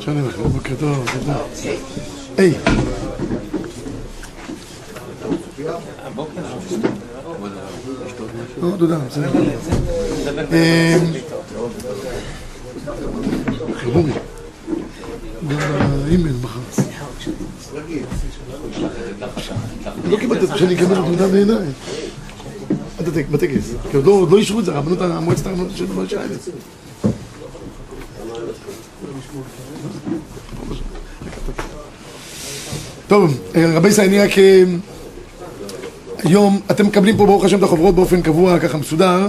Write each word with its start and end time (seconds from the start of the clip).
שלום 0.00 0.28
לכם, 0.28 0.42
בוקר 0.42 0.74
טוב, 0.80 1.06
תודה. 1.12 1.36
היי. 2.36 2.54
לא, 8.62 8.70
תודה, 8.78 8.98
בסדר. 8.98 9.30
אמ, 10.52 11.12
חיבורי. 13.74 14.12
גם 15.48 15.58
באימייל 16.04 16.36
מחר. 16.42 16.60
לא 20.10 20.16
קיבלת 20.18 20.50
את 20.50 20.58
שאני 20.58 20.74
אקבל 20.74 20.94
תעודה 20.94 21.28
בעיניי. 21.28 21.66
בטקס. 23.30 23.70
כי 23.90 23.96
עוד 23.96 24.30
לא 24.30 24.38
אישרו 24.38 24.60
את 24.60 24.64
זה, 24.64 24.72
המועצת 25.00 25.46
הרבנות 25.46 25.70
של 25.76 25.86
לא 25.96 26.02
אישרה 26.02 26.24
את 26.24 26.42
זה. 26.42 26.50
טוב, 33.08 33.40
רבי 33.74 33.88
ישראל, 33.88 34.08
אני 34.08 34.18
רק... 34.18 34.30
היום 36.24 36.60
אתם 36.70 36.86
מקבלים 36.86 37.16
פה 37.16 37.26
ברוך 37.26 37.44
השם 37.44 37.58
את 37.58 37.62
החוברות 37.62 37.94
באופן 37.94 38.22
קבוע, 38.22 38.58
ככה 38.58 38.78
מסודר. 38.78 39.28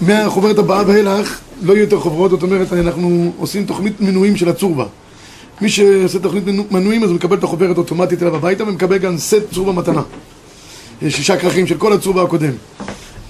מהחוברת 0.00 0.58
הבאה 0.58 0.82
ואילך 0.86 1.38
לא 1.62 1.72
יהיו 1.72 1.82
יותר 1.82 2.00
חוברות, 2.00 2.30
זאת 2.30 2.42
אומרת 2.42 2.72
אנחנו 2.72 3.32
עושים 3.38 3.64
תוכנית 3.64 4.00
מנויים 4.00 4.36
של 4.36 4.48
הצורבה. 4.48 4.84
מי 5.60 5.68
שעושה 5.68 6.18
תוכנית 6.18 6.44
מנויים 6.70 7.02
אז 7.02 7.08
הוא 7.08 7.16
מקבל 7.16 7.36
את 7.36 7.44
החוברת 7.44 7.78
אוטומטית 7.78 8.22
אליו 8.22 8.36
הביתה 8.36 8.64
ומקבל 8.64 8.98
גם 8.98 9.18
סט 9.18 9.42
צורבה 9.54 9.72
מתנה. 9.72 10.02
שישה 11.08 11.36
כרכים 11.36 11.66
של 11.66 11.78
כל 11.78 11.92
הצורבה 11.92 12.22
הקודם. 12.22 12.52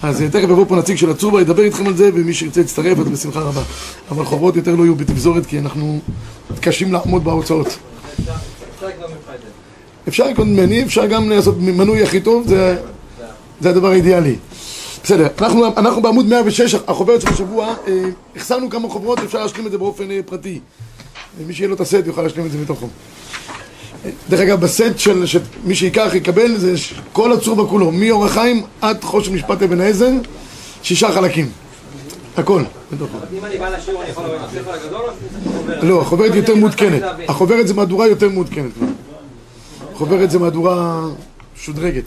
אז 0.02 0.24
תכף 0.30 0.48
יבוא 0.48 0.64
פה 0.68 0.76
נציג 0.76 0.96
של 0.96 1.10
הצורבה, 1.10 1.40
ידבר 1.40 1.62
איתכם 1.62 1.86
על 1.86 1.96
זה, 1.96 2.10
ומי 2.14 2.34
שירצה 2.34 2.60
יצטרף, 2.60 2.98
אז 2.98 3.08
בשמחה 3.08 3.40
רבה. 3.40 3.62
אבל 4.10 4.24
חוברות 4.24 4.56
יותר 4.56 4.74
לא 4.74 4.82
יהיו 4.82 4.94
בתבזורת, 4.94 5.46
כי 5.46 5.58
אנחנו 5.58 5.98
מתקשים 6.50 6.92
לעמוד 6.92 7.24
בהוצאות. 7.24 7.78
אפשר 10.10 10.28
לקנות 10.28 10.46
ממני, 10.46 10.82
אפשר 10.82 11.06
גם 11.06 11.30
לעשות 11.30 11.54
מנוי 11.58 12.02
הכי 12.02 12.20
טוב, 12.20 12.48
זה, 12.48 12.76
זה 13.60 13.70
הדבר 13.70 13.90
האידיאלי. 13.90 14.36
בסדר, 15.04 15.26
אנחנו, 15.40 15.66
אנחנו 15.66 16.02
בעמוד 16.02 16.26
106, 16.26 16.74
החוברת 16.74 17.20
של 17.20 17.28
השבוע, 17.28 17.66
אה, 17.66 17.92
החסרנו 18.36 18.70
כמה 18.70 18.88
חוברות, 18.88 19.18
אפשר 19.18 19.42
להשלים 19.42 19.66
את 19.66 19.72
זה 19.72 19.78
באופן 19.78 20.10
אה, 20.10 20.20
פרטי. 20.26 20.60
מי 21.46 21.54
שיהיה 21.54 21.68
לו 21.68 21.74
את 21.74 21.80
הסט 21.80 22.02
יוכל 22.06 22.22
להשלים 22.22 22.46
את 22.46 22.52
זה 22.52 22.58
מתוכו. 22.58 22.86
דרך 24.28 24.40
אגב, 24.40 24.60
בסט 24.60 24.98
של 24.98 25.24
מי 25.64 25.74
שיקח 25.74 26.10
יקבל, 26.14 26.56
זה 26.56 26.74
כל 27.12 27.32
הצור 27.32 27.56
בכולו, 27.56 27.90
מאור 27.92 28.24
החיים 28.24 28.62
עד 28.80 29.04
חושך 29.04 29.30
משפט 29.30 29.62
אבן 29.62 29.80
העזר, 29.80 30.10
שישה 30.82 31.12
חלקים. 31.12 31.50
הכל. 32.36 32.62
אם 32.62 33.44
אני 33.44 33.58
בא 33.58 33.68
לשיעור 33.68 34.02
אני 34.02 34.10
יכול 34.10 34.24
לבוא 34.24 34.36
עם 34.36 34.42
הספר 34.44 34.72
הגדול 34.72 35.00
או 35.82 35.86
לא, 35.88 36.00
החוברת 36.00 36.34
יותר 36.34 36.54
מעודכנת. 36.54 37.02
החוברת 37.28 37.68
זה 37.68 37.74
מהדורה 37.74 38.06
יותר 38.06 38.28
מעודכנת 38.28 38.72
כבר. 40.00 40.06
החוברת 40.06 40.30
זה 40.30 40.38
מהדורה 40.38 41.08
שודרגת. 41.56 42.04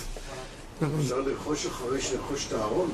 אפשר 1.00 1.16
לרכוש 1.26 1.66
אחרי 1.66 2.02
שלרכוש 2.02 2.48
את 2.48 2.54
הארון? 2.54 2.90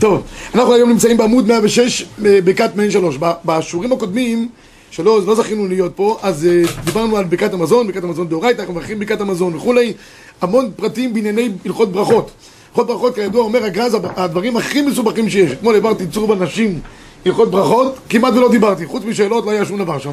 טוב, 0.00 0.22
אנחנו 0.54 0.74
היום 0.74 0.90
נמצאים 0.90 1.16
בעמוד 1.16 1.46
106 1.46 2.06
בכת 2.18 2.70
מעין 2.74 2.90
שלוש. 2.90 3.16
בשיעורים 3.44 3.92
הקודמים, 3.92 4.48
שלא 4.90 5.20
לא 5.26 5.34
זכינו 5.34 5.68
להיות 5.68 5.92
פה, 5.96 6.18
אז 6.22 6.48
דיברנו 6.84 7.16
על 7.16 7.24
ברכת 7.24 7.52
המזון, 7.52 7.86
ברכת 7.86 8.04
המזון 8.04 8.28
דאורייתא, 8.28 8.60
אנחנו 8.60 8.74
מברכים 8.74 8.98
ברכת 8.98 9.20
המזון 9.20 9.54
וכולי, 9.54 9.92
המון 10.40 10.70
פרטים 10.76 11.14
בענייני 11.14 11.48
הלכות 11.64 11.92
ברכות. 11.92 12.30
הלכות 12.68 12.86
ברכות, 12.86 13.14
כידוע, 13.14 13.42
אומר 13.42 13.64
הגרז, 13.64 13.96
הדברים 14.16 14.56
הכי 14.56 14.82
מסובכים 14.82 15.30
שיש. 15.30 15.52
אתמול 15.52 15.74
העברתי 15.74 16.06
צור 16.06 16.26
בנשים, 16.26 16.80
הלכות 17.26 17.50
ברכות, 17.50 17.98
כמעט 18.08 18.32
ולא 18.32 18.50
דיברתי, 18.50 18.86
חוץ 18.86 19.04
משאלות 19.04 19.44
לא 19.46 19.50
היה 19.50 19.64
שום 19.64 19.78
דבר 19.78 19.98
שם. 19.98 20.12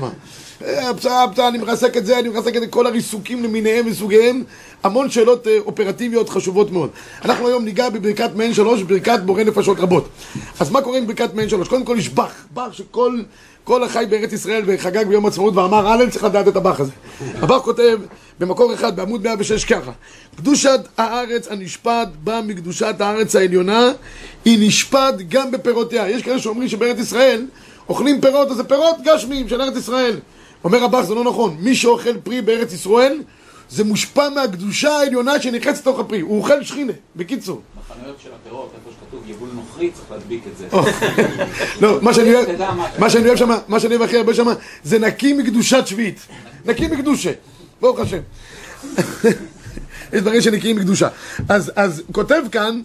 הפצעה, 0.66 1.24
הפצעה, 1.24 1.48
אני 1.48 1.58
מרסק 1.58 1.98
את 1.98 2.06
זה, 2.06 2.20
אני 2.20 2.30
מרסק 2.30 2.56
את 2.56 2.62
כל 2.70 2.88
הריסוקים 2.88 3.44
למיניהם 3.44 3.86
וסוגיהם, 3.88 4.44
המון 4.84 5.10
שאלות 5.10 5.48
אופרטיביות 5.66 6.30
חשובות 6.30 6.72
מאוד. 6.72 6.90
אנחנו 7.26 7.48
היום 7.48 7.66
ניגע 7.66 7.90
בברכת 7.90 8.30
מעין 8.36 8.54
שלוש, 8.54 8.82
ברכת 8.82 9.20
בורא 9.26 9.44
נפשות 9.44 9.80
רבות. 9.80 10.10
אז 10.60 10.72
מה 10.72 10.82
קורה 10.82 10.98
עם 10.98 11.08
ברכת 11.08 11.34
מעין 11.34 11.50
שלוש? 11.50 11.68
קודם 11.68 11.86
כל 11.86 11.96
יש 12.00 12.10
בח, 12.10 12.46
בח 12.54 12.74
שכל 12.74 13.20
כל 13.64 13.84
החי 13.84 14.06
בארץ 14.10 14.34
ישראל 14.34 14.64
וחגג 14.66 15.08
ביום 15.08 15.26
עצמאות 15.26 15.56
ואמר 15.56 15.88
הלל 15.88 16.10
צריך 16.10 16.24
לדעת 16.24 16.48
את 16.48 16.56
הבח 16.56 16.80
הזה. 16.80 16.92
הבח 17.36 17.58
כותב 17.58 18.00
במקור 18.40 18.74
אחד 18.74 18.96
בעמוד 18.96 19.24
106 19.24 19.66
ככה 19.66 19.92
קדושת 20.38 20.80
הארץ 20.98 21.48
הנשפט 21.48 22.08
בא 22.24 22.42
מקדושת 22.46 22.96
הארץ 23.00 23.36
העליונה 23.36 23.92
היא 24.46 24.68
נשפט 24.68 25.16
גם 25.30 25.52
בפירותיה. 25.52 26.10
יש 26.10 26.22
כאלה 26.22 26.40
שאומרים 26.40 26.70
שבארץ 26.70 27.00
ישראל 27.00 27.46
אוכלים 27.90 28.22
פירות, 28.22 28.52
אז 28.52 28.58
זה 28.58 28.64
פירות 28.64 28.96
גשמיים 29.06 29.50
של 29.50 29.62
ארץ 29.62 29.78
ישראל. 29.78 30.20
אומר 30.64 30.84
הבח 30.84 31.02
זה 31.02 31.14
לא 31.14 31.24
נכון, 31.24 31.58
מי 31.60 31.76
שאוכל 31.76 32.18
פרי 32.18 32.42
בארץ 32.42 32.74
ישראל 32.74 33.22
זה 33.70 33.84
מושפע 33.84 34.30
מהקדושה 34.30 34.90
העליונה 34.90 35.42
שנכנסת 35.42 35.82
לתוך 35.82 36.00
הפרי, 36.00 36.20
הוא 36.20 36.38
אוכל 36.38 36.64
שכינה, 36.64 36.94
בקיצור. 37.16 37.62
בחנויות 37.80 38.20
של 38.24 38.30
הפירות, 38.42 38.72
איפה 38.76 38.90
שכתוב 38.92 39.24
יבול 39.30 39.50
נוכרי, 39.54 39.92
צריך 39.92 40.12
להדביק 40.12 40.44
את 40.48 40.58
זה. 40.58 40.68
לא, 41.82 42.00
מה 42.02 42.14
שאני 43.10 43.28
אוהב 43.28 43.38
שם, 43.38 43.50
מה 43.68 43.80
שאני 43.80 43.96
אוהב 43.96 44.02
הכי 44.02 44.18
הרבה 44.18 44.34
שם, 44.34 44.48
זה 44.84 45.00
נקי 45.00 45.34
מקדושת 45.34 45.88
שביעית. 45.88 46.20
נקי 46.66 46.88
מקדושה, 46.88 47.32
ברוך 47.82 48.00
השם. 48.00 48.20
יש 50.14 50.22
דברים 50.22 50.42
שנקיים 50.42 50.76
מקדושה. 50.76 51.08
אז, 51.50 51.72
אז 51.76 52.04
כותב 52.12 52.42
כאן, 52.52 52.82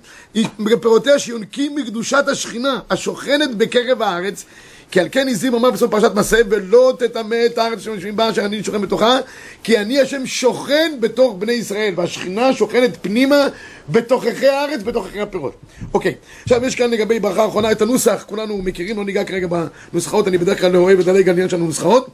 פירותיה 0.81 1.19
שיונקים 1.19 1.77
מקדושת 1.77 2.25
השכינה, 2.29 2.79
השוכנת 2.91 3.55
בקרב 3.55 4.03
הארץ, 4.03 4.45
כי 4.91 5.01
על 5.01 5.09
כן 5.13 5.29
עזים 5.29 5.55
אומר 5.55 5.71
בסוף 5.71 5.91
פרשת 5.91 6.15
מסע, 6.15 6.37
ולא 6.49 6.93
תטמא 6.99 7.37
את 7.47 7.59
הארץ 7.59 7.79
אשר 7.79 7.91
יושבים 7.91 8.17
בה, 8.17 8.31
אשר 8.31 8.45
אני 8.45 8.65
שוכן 8.65 8.83
בתוכה, 8.83 9.19
כי 9.63 9.79
אני 9.79 10.01
השם 10.01 10.27
שוכן 10.27 10.93
בתוך 11.01 11.37
בני 11.39 11.53
ישראל, 11.53 11.93
והשכינה 11.97 12.53
שוכנת 12.53 12.91
פנימה 13.03 13.47
בתוככי 13.89 14.49
הארץ, 14.49 14.83
בתוככי 14.83 15.21
הפירות. 15.21 15.55
אוקיי, 15.95 16.15
עכשיו 16.43 16.65
יש 16.65 16.75
כאן 16.75 16.91
לגבי 16.91 17.21
ברכה 17.21 17.43
האחרונה 17.43 17.73
את 17.73 17.83
הנוסח, 17.83 18.25
כולנו 18.27 18.59
מכירים, 18.59 18.97
לא 18.97 19.05
ניגע 19.05 19.25
כרגע 19.25 19.47
בנוסחאות, 19.93 20.29
אני 20.29 20.39
בדרך 20.39 20.61
כלל 20.61 20.73
לא 20.73 20.79
אוהב 20.79 20.99
לדלג 20.99 21.29
על 21.29 21.35
עניין 21.35 21.49
שלנו 21.49 21.67
נוסחאות. 21.67 22.09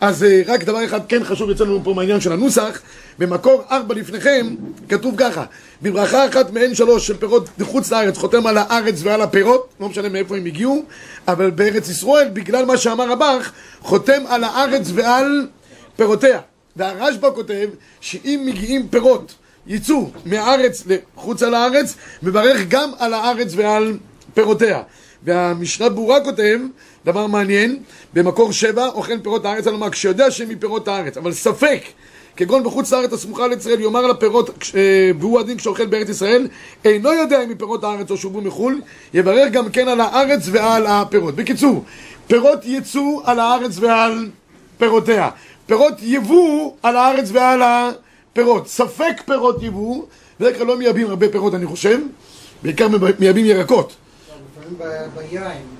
אז 0.00 0.26
רק 0.46 0.64
דבר 0.64 0.84
אחד 0.84 1.00
כן 1.08 1.24
חשוב 1.24 1.50
יצא 1.50 1.64
לנו 1.64 1.80
פה 1.84 1.94
מהעניין 1.94 2.20
של 2.20 2.32
הנוסח 2.32 2.80
במקור 3.18 3.62
ארבע 3.70 3.94
לפניכם 3.94 4.54
כתוב 4.88 5.14
ככה 5.18 5.44
בברכה 5.82 6.28
אחת 6.28 6.50
מעין 6.52 6.74
שלוש 6.74 7.06
של 7.06 7.16
פירות 7.16 7.48
מחוץ 7.58 7.92
לארץ 7.92 8.18
חותם 8.18 8.46
על 8.46 8.58
הארץ 8.58 8.94
ועל 9.02 9.22
הפירות 9.22 9.68
לא 9.80 9.88
משנה 9.88 10.08
מאיפה 10.08 10.36
הם 10.36 10.46
הגיעו 10.46 10.84
אבל 11.28 11.50
בארץ 11.50 11.88
ישראל 11.88 12.28
בגלל 12.32 12.64
מה 12.64 12.76
שאמר 12.76 13.12
הבח 13.12 13.52
חותם 13.80 14.22
על 14.28 14.44
הארץ 14.44 14.90
ועל 14.94 15.46
פירותיה 15.96 16.40
והרשב"א 16.76 17.28
כותב 17.34 17.68
שאם 18.00 18.42
מגיעים 18.46 18.88
פירות 18.88 19.34
יצאו 19.66 20.10
מהארץ 20.24 20.84
לחוצה 20.86 21.50
לארץ 21.50 21.94
מברך 22.22 22.68
גם 22.68 22.90
על 22.98 23.14
הארץ 23.14 23.52
ועל 23.56 23.96
פירותיה. 24.34 24.82
והמשנה 25.22 25.88
ברורה 25.88 26.24
כותב 26.24 26.58
דבר 27.06 27.26
מעניין, 27.26 27.82
במקור 28.14 28.52
שבע 28.52 28.86
אוכל 28.86 29.18
פירות 29.22 29.44
הארץ, 29.44 29.66
לומר 29.66 29.90
כשיודע 29.90 30.30
שהם 30.30 30.48
מפירות 30.48 30.88
הארץ, 30.88 31.16
אבל 31.16 31.32
ספק, 31.32 31.82
כגון 32.36 32.64
בחוץ 32.64 32.92
לארץ 32.92 33.12
הסמוכה 33.12 33.46
לישראל, 33.46 33.80
יאמר 33.80 34.04
על 34.04 34.10
הפירות, 34.10 34.50
והוא 35.20 35.40
הדין 35.40 35.56
כשאוכל 35.56 35.86
בארץ 35.86 36.08
ישראל, 36.08 36.48
אינו 36.84 37.12
יודע 37.12 37.44
אם 37.44 37.50
מפירות 37.50 37.84
הארץ 37.84 38.10
או 38.10 38.16
שובו 38.16 38.40
מחו"ל, 38.40 38.80
יברך 39.14 39.52
גם 39.52 39.70
כן 39.70 39.88
על 39.88 40.00
הארץ 40.00 40.48
ועל 40.52 40.86
הפירות. 40.86 41.34
בקיצור, 41.34 41.84
פירות 42.26 42.58
יצאו 42.64 43.22
על 43.24 43.40
הארץ 43.40 43.78
ועל 43.78 44.28
פירותיה, 44.78 45.30
פירות 45.66 45.94
יבוא 46.02 46.72
על 46.82 46.96
הארץ 46.96 47.28
ועל 47.32 47.62
הפירות, 47.62 48.68
ספק 48.68 49.22
פירות 49.26 49.62
יבוא, 49.62 50.04
בדרך 50.40 50.58
כלל 50.58 50.66
לא 50.66 50.78
מייבאים 50.78 51.06
הרבה 51.06 51.28
פירות 51.28 51.54
אני 51.54 51.66
חושב, 51.66 51.98
בעיקר 52.62 52.88
מייבאים 53.18 53.46
ירקות. 53.46 53.96
ביין 55.14 55.76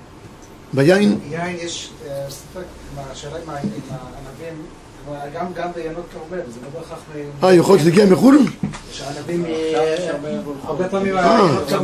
ביין? 0.76 1.18
יין 1.30 1.56
יש 1.62 1.90
ספק, 2.28 2.64
השאלה 3.10 3.36
עם 3.42 3.50
הענבים, 3.50 4.62
גם 5.34 5.46
גם 5.54 5.68
ביינות 5.74 6.04
כרמל, 6.12 6.42
זה 6.48 6.60
לא 6.62 6.80
בהכרח... 6.80 6.98
אה, 7.44 7.54
יכול 7.54 7.72
להיות 7.72 7.80
שזה 7.80 7.90
הגיע 7.90 8.06
מחו"ל? 8.06 8.38
שהענבים, 8.92 9.44
הרבה 10.64 10.88
פעמים... 10.88 11.14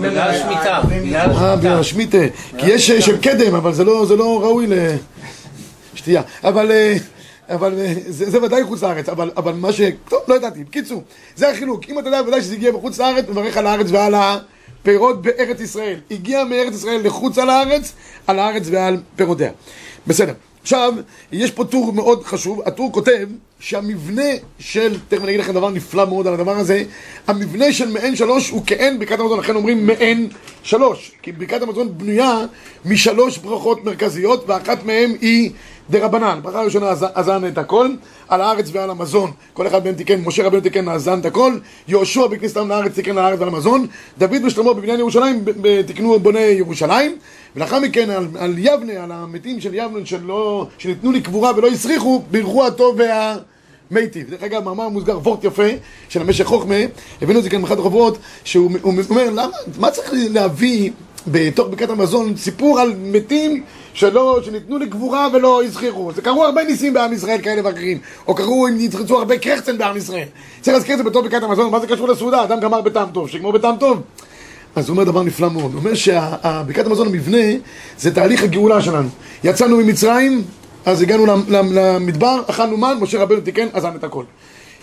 בגלל 0.03 0.31
השמיטה. 0.31 0.81
אה, 1.15 1.57
בגלל 1.57 1.79
השמיטה. 1.79 2.19
כי 2.59 2.67
יש 2.67 2.91
של 2.91 3.21
קדם, 3.21 3.55
אבל 3.55 3.73
זה 3.73 4.17
לא 4.17 4.43
ראוי 4.43 4.67
לשתייה. 5.95 6.23
אבל... 6.45 6.71
אבל 7.49 7.75
זה, 8.07 8.31
זה 8.31 8.43
ודאי 8.43 8.65
חוץ 8.65 8.83
לארץ, 8.83 9.09
אבל, 9.09 9.31
אבל 9.37 9.53
מה 9.53 9.73
ש... 9.73 9.81
טוב, 10.09 10.21
לא 10.29 10.35
ידעתי. 10.35 10.65
בקיצור, 10.65 11.03
זה 11.37 11.51
החילוק. 11.51 11.81
אם 11.89 11.99
אתה 11.99 12.09
יודע 12.09 12.21
ודאי 12.29 12.43
שזה 12.43 12.55
הגיע 12.55 12.73
בחוץ 12.73 12.99
לארץ, 12.99 13.25
מברך 13.29 13.57
על 13.57 13.67
הארץ 13.67 13.87
ועל 13.91 14.15
הפירות 14.83 15.23
בארץ 15.23 15.61
ישראל. 15.61 15.99
הגיע 16.11 16.45
מארץ 16.45 16.75
ישראל 16.75 17.01
לחוץ 17.05 17.39
על 17.39 17.51
הארץ, 17.51 17.93
על 18.27 18.39
הארץ 18.39 18.63
ועל 18.71 18.97
פירותיה. 19.17 19.51
בסדר. 20.07 20.33
עכשיו, 20.63 20.95
יש 21.33 21.51
פה 21.51 21.65
טור 21.65 21.93
מאוד 21.93 22.25
חשוב. 22.25 22.61
הטור 22.67 22.93
כותב 22.93 23.29
שהמבנה 23.61 24.31
של, 24.59 24.99
תכף 25.09 25.23
אני 25.23 25.29
אגיד 25.31 25.41
לכם 25.41 25.53
דבר 25.53 25.71
נפלא 25.71 26.07
מאוד 26.07 26.27
על 26.27 26.35
הדבר 26.35 26.57
הזה, 26.57 26.85
המבנה 27.27 27.73
של 27.73 27.91
מעין 27.91 28.17
שלוש 28.17 28.51
הוא 28.51 28.63
כעין 28.67 28.99
בקעת 28.99 29.21
המזון, 29.21 29.39
לכן 29.39 29.55
אומרים 29.55 29.87
מעין 29.87 30.29
שלוש, 30.63 31.13
כי 31.23 31.33
ברכת 31.33 31.63
המזון 31.63 31.99
בנויה 31.99 32.39
משלוש 32.85 33.39
ברכות 33.39 33.85
מרכזיות, 33.85 34.45
ואחת 34.49 34.85
מהן 34.85 35.11
היא 35.21 35.51
דה 35.91 36.05
רבנן. 36.05 36.39
ברכה 36.43 36.61
הראשונה 36.61 36.91
אזן 37.15 37.47
את 37.49 37.59
הכל, 37.59 37.89
על 38.29 38.41
הארץ 38.41 38.69
ועל 38.73 38.91
המזון. 38.91 39.31
כל 39.53 39.67
אחד 39.67 39.85
מהם 39.85 39.95
תיקן, 39.95 40.21
משה 40.25 40.47
רבינו 40.47 40.63
תיקן 40.63 40.89
אזן 40.89 41.21
את 41.21 41.27
הכל, 41.27 41.53
יהושע 41.89 42.27
בכניסתם 42.27 42.69
לארץ 42.69 42.95
תיקן 42.95 43.19
על 43.19 43.25
הארץ 43.25 43.41
ועל 43.41 43.49
המזון, 43.49 43.87
דוד 44.19 44.45
ושלמה 44.45 44.75
בבניין 44.75 44.99
ירושלים 44.99 45.45
תיקנו 45.87 46.19
בוני 46.19 46.41
ירושלים, 46.41 47.17
ולאחר 47.57 47.81
מכן 47.81 48.11
על, 48.11 48.27
על 48.39 48.55
יבנה, 48.59 48.93
על 48.93 49.13
המתים 49.13 49.61
של 49.61 49.75
יבנה 49.75 50.07
שלא, 50.07 50.67
שניתנו 50.79 51.13
לקבורה 51.13 51.53
ולא 51.57 51.69
הסריחו, 51.69 52.23
בירכו 52.31 52.67
הטוב 52.67 52.99
וה... 52.99 53.37
מיטיב. 53.91 54.31
דרך 54.31 54.43
אגב, 54.43 54.65
מאמר 54.65 54.89
מוסגר 54.89 55.19
וורט 55.19 55.45
יפה 55.45 55.69
של 56.09 56.21
המשך 56.21 56.45
חוכמה, 56.45 56.75
הבאנו 57.23 57.39
את 57.39 57.45
זה 57.45 57.51
כאן 57.51 57.63
באחת 57.63 57.79
החוברות, 57.79 58.19
שהוא 58.45 58.71
אומר, 58.85 59.31
למה, 59.31 59.57
מה 59.79 59.91
צריך 59.91 60.11
להביא 60.13 60.91
בתוך 61.27 61.69
ברכת 61.69 61.91
המזון 61.91 62.37
סיפור 62.37 62.81
על 62.81 62.93
מתים 62.99 63.63
שלא, 63.95 64.41
שניתנו 64.45 64.79
לקבורה 64.79 65.29
ולא 65.33 65.65
הזכירו. 65.65 66.13
זה 66.13 66.23
קרו 66.23 66.45
הרבה 66.45 66.65
ניסים 66.65 66.95
בעם 66.95 67.13
ישראל 67.13 67.41
כאלה 67.43 67.61
ואחרים, 67.65 67.99
או 68.29 68.35
קרו, 68.35 68.69
אם 68.69 68.81
יצחצו 68.81 69.19
הרבה 69.19 69.39
קרחצן 69.39 69.79
בעם 69.79 69.97
ישראל. 69.97 70.27
צריך 70.61 70.75
להזכיר 70.77 70.93
את 70.93 70.99
זה 70.99 71.05
בתוך 71.05 71.25
ברכת 71.25 71.43
המזון, 71.43 71.71
מה 71.71 71.81
זה 71.81 71.87
קשור 71.87 72.09
לסעודה? 72.09 72.45
אדם 72.45 72.61
גמר 72.61 72.81
בטעם 72.81 73.09
טוב, 73.13 73.29
שיגמור 73.29 73.53
בטעם 73.53 73.77
טוב. 73.77 74.01
אז 74.77 74.89
הוא 74.89 74.95
אומר 74.95 75.05
דבר 75.05 75.23
נפלא 75.23 75.51
מאוד, 75.51 75.73
הוא 75.73 75.81
אומר 75.81 75.95
שברכת 75.95 76.87
המזון 76.87 77.07
המבנה 77.07 77.39
זה 77.99 78.15
תהליך 78.15 78.43
הגאולה 78.43 78.83
שלנו. 78.83 79.09
יצאנו 79.45 79.77
ממצרים, 79.77 80.45
אז 80.85 81.03
הגענו 81.03 81.27
למדבר, 81.49 82.43
אכלנו 82.47 82.77
מן, 82.77 82.95
משה 83.01 83.23
רבנו 83.23 83.41
תיקן, 83.41 83.67
אזן 83.73 83.97
את 83.97 84.05
הכל. 84.05 84.25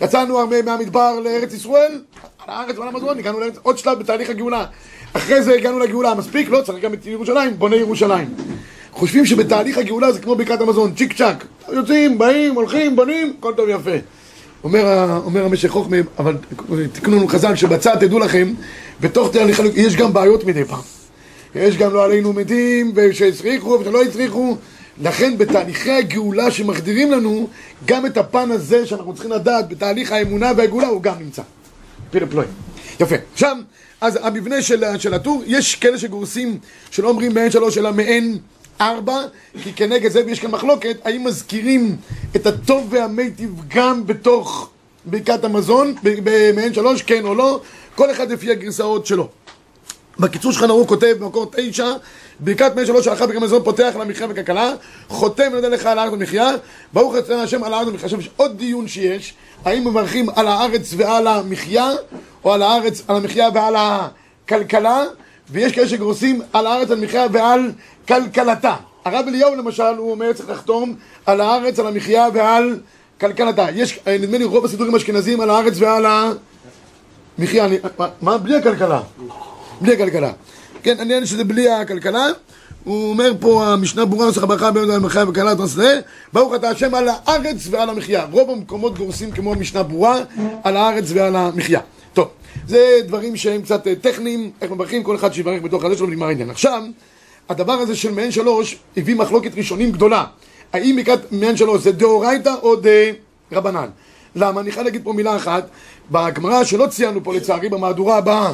יצאנו 0.01 0.48
מהמדבר 0.66 1.19
לארץ 1.19 1.54
ישראל, 1.54 2.01
על 2.48 2.54
הארץ 2.54 2.78
ועל 2.78 2.88
המזון, 2.88 3.19
הגענו 3.19 3.40
לארץ, 3.40 3.56
עוד 3.63 3.78
שלב 3.78 4.00
בתהליך 4.00 4.30
הגאולה. 4.30 4.66
אחרי 5.13 5.42
זה 5.42 5.54
הגענו 5.54 5.80
לגאולה, 5.80 6.16
מספיק? 6.16 6.50
לא, 6.50 6.62
צריך 6.62 6.84
גם 6.84 6.94
את 6.94 7.06
ירושלים, 7.06 7.60
בוני 7.60 7.75
ירושלים. 7.75 8.28
חושבים 8.92 9.25
שבתהליך 9.25 9.78
הגאולה 9.78 10.12
זה 10.12 10.19
כמו 10.19 10.36
ברכת 10.36 10.62
המזון, 10.62 10.94
צ'יק 10.96 11.13
צ'אק. 11.13 11.46
יוצאים, 11.72 12.18
באים, 12.18 12.56
הולכים, 12.56 12.96
בונים, 12.96 13.34
הכל 13.40 13.54
טוב 13.54 13.69
יפה. 13.69 13.92
אומר, 14.63 15.07
אומר 15.25 15.46
המשך 15.46 15.69
חוכמה, 15.69 15.98
אבל 16.19 16.38
תקנו 16.94 17.16
לנו 17.18 17.28
חז"ל, 17.28 17.56
שבצד 17.56 17.96
תדעו 18.00 18.19
לכם, 18.19 18.54
בתוך 19.01 19.31
תהליך, 19.31 19.62
יש 19.75 19.96
גם 19.96 20.13
בעיות 20.13 20.44
מדי 20.44 20.66
פעם. 20.66 20.81
יש 21.56 21.78
גם 21.78 21.94
לא 21.94 22.06
עלינו 22.06 22.34
מתים, 22.34 22.92
ושהצריכו 22.96 23.78
ושלא 23.81 24.04
הצריכו. 24.04 24.57
לכן 25.00 25.38
בתהליכי 25.38 25.92
הגאולה 25.92 26.51
שמחדירים 26.51 27.12
לנו, 27.12 27.48
גם 27.86 28.06
את 28.06 28.18
הפן 28.18 28.51
הזה 28.51 28.86
שאנחנו 28.86 29.13
צריכים 29.13 29.31
לדעת 29.31 29.69
בתהליך 29.69 30.12
האמונה 30.12 30.51
והגאולה 30.57 30.88
הוא 30.88 31.01
גם 31.01 31.19
נמצא. 31.19 31.42
פילה 32.12 32.28
פלוי. 32.28 32.46
יפה. 33.00 33.16
עכשיו, 33.34 33.57
אז 34.01 34.19
המבנה 34.22 34.62
של, 34.62 34.84
של 34.98 35.13
הטור, 35.13 35.44
יש 35.46 35.75
כאלה 35.75 35.98
שגורסים 35.98 36.60
שלא 36.92 37.10
אומרים 37.10 37.34
מעין 37.34 37.51
שלוש 37.51 37.78
אלא 37.78 37.94
מעין 37.94 38.38
ארבע, 38.81 39.22
כי 39.63 39.74
כנגד 39.74 40.12
זה 40.12 40.22
יש 40.28 40.40
כאן 40.40 40.51
מחלוקת, 40.51 40.98
האם 41.04 41.24
מזכירים 41.24 41.96
את 42.36 42.48
הטוב 42.48 42.88
והמיטיב 42.90 43.62
גם 43.68 44.07
בתוך 44.07 44.69
ברכת 45.06 45.44
המזון, 45.44 45.96
במעין 46.04 46.74
שלוש, 46.74 47.01
כן 47.01 47.25
או 47.25 47.36
לא, 47.36 47.62
כל 47.96 48.12
אחד 48.12 48.31
לפי 48.31 48.51
הגרסאות 48.51 49.06
שלו. 49.06 49.30
בקיצור 50.19 50.51
שלך 50.51 50.63
נאור 50.63 50.88
כותב 50.88 51.16
במקור 51.19 51.45
תשע, 51.51 51.94
ברכת 52.39 52.75
מי 52.75 52.86
שלוש 52.86 53.06
שלחה 53.06 53.27
ברכת 53.27 53.42
מזון 53.42 53.63
פותח 53.63 53.94
למחיה 54.00 54.27
וכלכלה, 54.30 54.74
חותם 55.10 55.51
נודה 55.54 55.68
לך 55.68 55.86
על 55.86 56.00
הארץ 56.00 56.13
ומחיה, 56.13 56.50
ברוך 56.94 57.16
אצלנו 57.16 57.42
השם 57.42 57.63
על 57.63 57.74
הארץ 57.74 57.88
ומחיה. 57.88 58.06
עכשיו 58.06 58.19
יש 58.19 58.30
עוד 58.38 58.57
דיון 58.57 58.88
שיש, 58.88 59.33
האם 59.66 59.88
מברכים 59.88 60.30
על 60.36 60.48
הארץ 60.48 60.94
ועל 60.98 61.27
המחיה, 61.27 61.92
או 62.44 62.54
על 62.54 62.62
הארץ, 62.62 63.04
על 63.07 63.16
המחיה 63.16 63.50
ועל 63.54 63.75
הכלכלה, 63.77 65.04
ויש 65.50 65.74
כאלה 65.74 65.88
שגורסים 65.88 66.42
על 66.54 66.68
הארץ, 66.68 66.92
על 66.92 66.98
המחיה 66.98 67.25
ועל 67.31 67.72
כלכלתה. 68.07 68.75
הרב 69.06 69.25
אליהו 69.27 69.56
למשל, 69.56 69.83
הוא 69.98 70.12
אומר 70.12 70.33
צריך 70.33 70.50
לחתום 70.50 70.95
על 71.25 71.42
הארץ, 71.42 71.80
על 71.80 71.88
המחיה 71.88 72.27
ועל 72.33 72.80
כלכלתה. 73.19 73.68
יש, 73.75 74.00
נדמה 74.07 74.38
לי, 74.38 74.44
רוב 74.44 74.65
הסידורים 74.65 74.94
האשכנזיים 74.94 75.42
על 75.42 75.50
הארץ 75.50 75.74
ועל 75.77 76.06
המחיה. 77.38 77.65
אני, 77.65 77.77
מה? 78.22 78.38
בלי 78.38 78.56
הכלכלה. 78.56 79.01
בלי 79.81 79.94
הכלכלה. 79.94 80.31
כן, 80.84 81.00
העניין 81.00 81.26
שזה 81.26 81.44
בלי 81.44 81.70
הכלכלה. 81.70 82.28
הוא 82.84 83.10
אומר 83.10 83.31
פה, 83.40 83.66
המשנה 83.66 84.06
ברורה, 84.06 84.26
נוסח 84.26 84.44
הברכה 84.44 84.72
בין 84.72 84.92
המחיה 84.92 85.24
וכלכלה 85.24 85.56
תרסלה, 85.56 86.00
ברוך 86.34 86.56
אתה 86.56 86.70
השם 86.70 86.96
על 86.96 87.08
הארץ 87.10 87.68
ועל 87.70 87.90
המחיה. 87.90 88.26
רוב 88.31 88.50
המקומות 88.50 88.98
גורסים 88.98 89.31
כמו 89.31 89.52
המשנה 89.54 89.84
ברורה, 89.84 90.18
על 90.64 90.78
הארץ 90.78 91.06
ועל 91.08 91.36
המחיה. 91.36 91.80
טוב, 92.14 92.28
זה 92.68 93.00
דברים 93.08 93.36
שהם 93.36 93.62
קצת 93.62 93.88
אה, 93.88 93.96
טכניים, 93.96 94.52
איך 94.62 94.72
מברכים, 94.72 95.04
כל 95.04 95.16
אחד 95.16 95.34
שיברך 95.34 95.62
בתוך 95.62 95.84
הזה 95.84 95.98
שלו 95.98 96.08
ונגמר 96.08 96.28
העניין. 96.28 96.50
עכשיו, 96.50 96.84
הדבר 97.50 97.74
הזה 97.74 97.96
של 97.96 98.12
מעין 98.12 98.32
שלוש 98.32 98.78
הביא 98.98 99.16
מחלוקת 99.16 99.52
ראשונים 99.58 99.92
גדולה. 99.92 100.25
האם 100.74 100.96
מקראת 100.96 101.32
מעין 101.32 101.58
שלוש 101.58 101.82
זה 101.82 101.92
דאורייתא 101.92 102.54
או 102.62 102.75
דרבנן? 103.52 103.90
למה? 104.36 104.62
אני 104.62 104.72
חייב 104.72 104.86
להגיד 104.86 105.04
פה 105.04 105.14
מילה 105.14 105.36
אחת. 105.36 105.70
בגמרא 106.12 106.64
שלא 106.64 106.88
ציינו 106.88 107.24
פה 107.24 107.34
לצערי 107.34 107.70
במהדורה 107.70 108.18
הבאה 108.18 108.54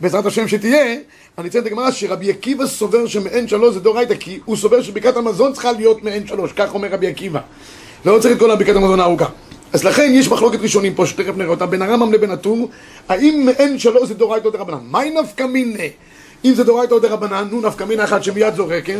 בעזרת 0.00 0.26
השם 0.26 0.48
שתהיה, 0.48 0.96
אני 1.38 1.48
אציין 1.48 1.62
את 1.62 1.66
הגמרא 1.66 1.90
שרבי 1.90 2.30
עקיבא 2.30 2.66
סובר 2.66 3.06
שמעין 3.06 3.48
שלוש 3.48 3.74
זה 3.74 3.80
דאורייתא, 3.80 4.14
כי 4.14 4.38
הוא 4.44 4.56
סובר 4.56 4.82
שברכת 4.82 5.16
המזון 5.16 5.52
צריכה 5.52 5.72
להיות 5.72 6.02
מעין 6.02 6.26
שלוש, 6.26 6.52
כך 6.52 6.74
אומר 6.74 6.88
רבי 6.88 7.06
עקיבא. 7.06 7.40
לא 8.04 8.18
צריך 8.18 8.34
את 8.34 8.40
כל 8.40 8.50
הברכת 8.50 8.76
המזון 8.76 9.00
הארוכה. 9.00 9.26
אז 9.72 9.84
לכן 9.84 10.10
יש 10.14 10.28
מחלוקת 10.28 10.58
ראשונים 10.60 10.94
פה, 10.94 11.06
שתכף 11.06 11.36
נראה 11.36 11.50
אותה, 11.50 11.66
בין 11.66 11.82
הרמב"ם 11.82 12.12
לבין 12.12 12.30
הטור, 12.30 12.68
האם 13.08 13.42
מעין 13.46 13.78
שלוש 13.78 14.08
זה 14.08 14.14
דאורייתא 14.14 14.46
או 14.46 14.52
דרבנן? 14.52 14.78
מהי 14.82 15.10
נפקא 15.10 15.42
מיניה? 15.42 15.88
אם 16.44 16.54
זה 16.54 16.64
דאורייתא 16.64 16.94
או 16.94 16.98
דרבנן, 16.98 17.48
נו 17.50 17.60
נפקא 17.60 17.84
מינה 17.84 18.04
אחת 18.04 18.24
שמיד 18.24 18.54
זורקת, 18.54 18.98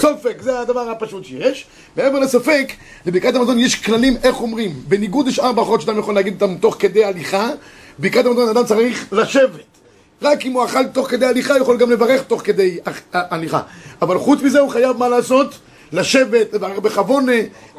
סופק, 0.00 0.36
זה 0.40 0.60
הדבר 0.60 0.90
הפשוט 0.90 1.24
שיש. 1.24 1.66
מעבר 1.96 2.18
לספק, 2.18 2.72
לברכת 3.06 3.34
המזון 3.34 3.58
יש 3.58 3.74
כללים 3.74 4.16
איך 4.22 4.40
אומרים. 4.40 4.72
בניגוד 4.88 5.28
יש 5.28 5.38
ארבע 5.38 5.62
אחרות 5.62 5.80
שאתה 5.80 5.92
יכול 5.98 6.14
להגיד 6.14 6.42
אותם 6.42 6.54
תוך 6.58 6.76
כדי 6.78 7.04
הליכה, 7.04 7.50
ברכת 7.98 8.26
המזון 8.26 8.48
אדם 8.48 8.64
צריך 8.64 9.06
לשבת. 9.12 9.77
רק 10.22 10.46
אם 10.46 10.52
הוא 10.52 10.64
אכל 10.64 10.86
תוך 10.86 11.10
כדי 11.10 11.26
הליכה, 11.26 11.58
יכול 11.58 11.76
גם 11.76 11.90
לברך 11.90 12.22
תוך 12.22 12.42
כדי 12.44 12.78
הליכה. 13.12 13.60
אבל 14.02 14.18
חוץ 14.18 14.42
מזה 14.42 14.60
הוא 14.60 14.70
חייב 14.70 14.96
מה 14.96 15.08
לעשות? 15.08 15.54
לשבת, 15.92 16.52
לברך 16.52 16.78
בכבוד. 16.78 17.24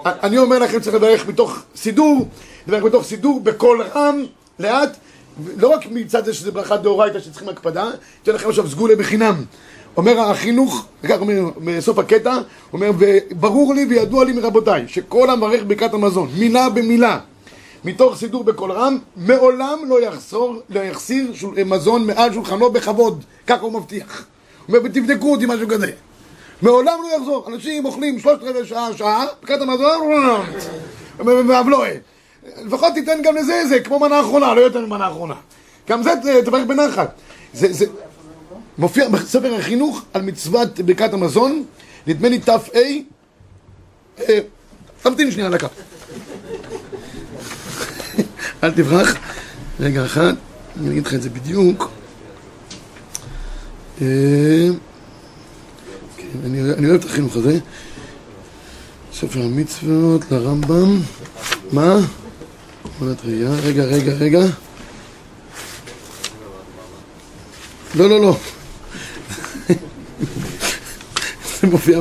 אני 0.05 0.37
אומר 0.37 0.59
לכם, 0.59 0.79
צריך 0.79 0.95
לברך 0.95 1.27
מתוך 1.27 1.59
סידור, 1.75 2.27
לברך 2.67 2.83
מתוך 2.83 3.03
סידור 3.03 3.39
בקול 3.43 3.81
רם, 3.95 4.23
לאט. 4.59 4.97
לא 5.57 5.67
רק 5.67 5.85
מצד 5.91 6.25
זה 6.25 6.33
שזה 6.33 6.51
ברכה 6.51 6.77
דאורייתא 6.77 7.19
שצריכים 7.19 7.49
הקפדה, 7.49 7.89
אתן 8.23 8.31
לכם 8.31 8.49
עכשיו 8.49 8.69
סגולה 8.69 8.95
בחינם. 8.95 9.35
אומר 9.97 10.19
החינוך, 10.19 10.85
כך 11.03 11.19
אומר 11.19 11.49
בסוף 11.65 11.99
הקטע, 11.99 12.37
אומר, 12.73 12.91
וברור 12.99 13.73
לי 13.73 13.85
וידוע 13.89 14.25
לי 14.25 14.33
מרבותיי, 14.33 14.83
שכל 14.87 15.29
המברך 15.29 15.61
ברכת 15.67 15.93
המזון, 15.93 16.29
מילה 16.37 16.69
במילה, 16.69 17.19
מתוך 17.85 18.17
סידור 18.17 18.43
בקול 18.43 18.71
רם, 18.71 18.97
מעולם 19.15 19.79
לא 19.87 20.01
יחסור, 20.01 20.55
לא 20.69 20.79
יחסיר 20.79 21.33
שול, 21.33 21.63
מזון 21.63 22.07
מעל 22.07 22.33
שולחנו 22.33 22.71
בכבוד, 22.71 23.23
ככה 23.47 23.61
הוא 23.61 23.73
מבטיח. 23.73 24.25
הוא 24.67 24.77
אומר, 24.77 24.89
ותבדקו 24.89 25.31
אותי 25.31 25.45
משהו 25.45 25.67
כזה. 25.67 25.91
מעולם 26.61 26.99
לא 27.03 27.15
יחזור. 27.15 27.47
אנשים 27.47 27.85
אוכלים 27.85 28.19
שלושת 28.19 28.43
רבעי 28.43 28.65
שעה, 28.65 28.97
שעה, 28.97 29.25
ברכת 29.41 29.61
המזון, 29.61 29.99
ואבלואה. 31.19 31.95
לפחות 32.65 32.93
תיתן 32.93 33.21
גם 33.23 33.35
לזה 33.35 33.53
איזה, 33.53 33.79
כמו 33.79 33.99
מנה 33.99 34.19
אחרונה, 34.19 34.53
לא 34.53 34.61
יותר 34.61 34.85
ממנה 34.85 35.07
אחרונה. 35.07 35.35
גם 35.89 36.03
זה 36.03 36.11
תברך 36.45 36.67
בנחת. 36.67 37.13
זה, 37.53 37.73
זה 37.73 37.85
מופיע 38.77 39.09
בספר 39.09 39.55
החינוך 39.55 40.01
על 40.13 40.21
מצוות 40.21 40.79
ברכת 40.79 41.13
המזון, 41.13 41.63
נדמה 42.07 42.29
לי 42.29 42.39
תא, 42.39 42.57
אה, 42.75 44.39
תמתין 45.01 45.31
שנייה 45.31 45.49
דקה. 45.49 45.67
אל 48.63 48.71
תברח. 48.71 49.15
רגע 49.79 50.05
אחד, 50.05 50.33
אני 50.79 50.89
אגיד 50.89 51.07
לך 51.07 51.13
את 51.13 51.21
זה 51.21 51.29
בדיוק. 51.29 51.91
אה, 54.01 54.67
כן, 56.17 56.27
אני 56.43 56.89
אוהב 56.89 56.99
את 56.99 57.05
החינוך 57.05 57.35
הזה. 57.35 57.59
ספר 59.13 59.41
המצוות 59.41 60.31
לרמב"ם. 60.31 60.99
מה? 61.71 61.97
תמונת 62.97 63.25
ראייה. 63.25 63.49
רגע, 63.49 63.83
רגע, 63.83 64.11
רגע. 64.13 64.41
לא, 67.95 68.09
לא, 68.09 68.21
לא. 68.21 68.37
זה 71.61 71.67
מופיע. 71.67 71.99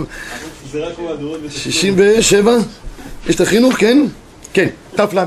67? 1.48 2.52
יש 3.28 3.36
את 3.36 3.40
החינוך, 3.40 3.74
כן? 3.78 4.06
כן, 4.52 4.68
ת"ל, 4.96 5.18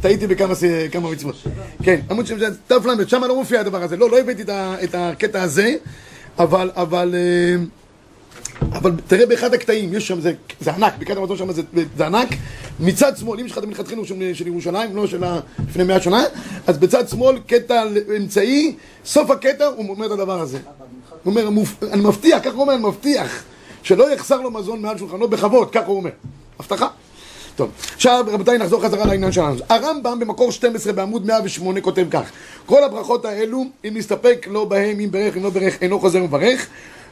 טעיתי 0.00 0.26
בכמה 0.26 1.10
מצוות. 1.10 1.36
כן, 1.82 2.00
עמוד 2.10 2.26
שם, 2.26 2.36
ת"ל, 2.68 2.74
שם 3.06 3.24
לא 3.24 3.36
מופיע 3.36 3.60
הדבר 3.60 3.82
הזה. 3.82 3.96
לא, 3.96 4.10
לא 4.10 4.18
הבאתי 4.18 4.42
את 4.84 4.94
הקטע 4.94 5.42
הזה, 5.42 5.74
אבל, 6.38 6.70
אבל... 6.74 7.14
אבל 8.72 8.92
תראה 9.06 9.26
באחד 9.26 9.54
הקטעים, 9.54 9.94
יש 9.94 10.08
שם, 10.08 10.20
זה, 10.20 10.32
ענק, 10.76 10.94
בקטע 10.98 11.20
המזון 11.20 11.36
שם 11.36 11.52
זה, 11.96 12.06
ענק, 12.06 12.28
מצד 12.80 13.16
שמאל, 13.16 13.40
אם 13.40 13.46
יש 13.46 13.52
לך 13.52 13.58
את 13.58 13.62
המלכתחילה 13.64 14.04
של, 14.04 14.34
של 14.34 14.46
ירושלים, 14.46 14.96
לא 14.96 15.06
של 15.06 15.24
לפני 15.68 15.84
מאה 15.84 16.00
שנה, 16.00 16.24
אז 16.66 16.78
בצד 16.78 17.08
שמאל, 17.08 17.38
קטע 17.46 17.82
אמצעי, 18.16 18.74
סוף 19.04 19.30
הקטע 19.30 19.66
הוא 19.66 19.88
אומר 19.90 20.06
את 20.06 20.10
הדבר 20.10 20.40
הזה. 20.40 20.58
הוא 21.24 21.30
אומר, 21.30 21.50
"מופ- 21.50 21.84
אני 21.92 22.00
מבטיח, 22.00 22.38
ככה 22.44 22.50
הוא 22.54 22.62
אומר, 22.62 22.74
אני 22.74 22.82
מבטיח, 22.82 23.42
שלא 23.82 24.12
יחסר 24.14 24.40
לו 24.40 24.50
מזון 24.50 24.82
מעל 24.82 24.98
שולחנו 24.98 25.28
בכבוד, 25.28 25.70
ככה 25.70 25.86
הוא 25.86 25.96
אומר. 25.96 26.10
הבטחה. 26.58 26.88
טוב, 27.56 27.70
עכשיו 27.94 28.24
רבותיי 28.28 28.58
נחזור 28.58 28.82
חזרה 28.82 29.06
לעניין 29.06 29.32
שלנו. 29.32 29.56
הרמב"ם 29.68 30.18
במקור 30.20 30.52
12 30.52 30.92
בעמוד 30.92 31.26
108 31.26 31.80
כותב 31.80 32.06
כך: 32.10 32.30
כל 32.66 32.84
הברכות 32.84 33.24
האלו, 33.24 33.64
אם 33.84 33.90
נסתפק 33.94 34.46
לא 34.50 34.64
בהם, 34.64 35.00
אם 35.00 35.10
ברך, 35.10 35.36
אם 35.36 35.42
לא 35.42 35.50
ברך, 35.50 35.82
אינו 35.82 36.00
חוזר 36.00 36.18
ומברך, 36.18 36.66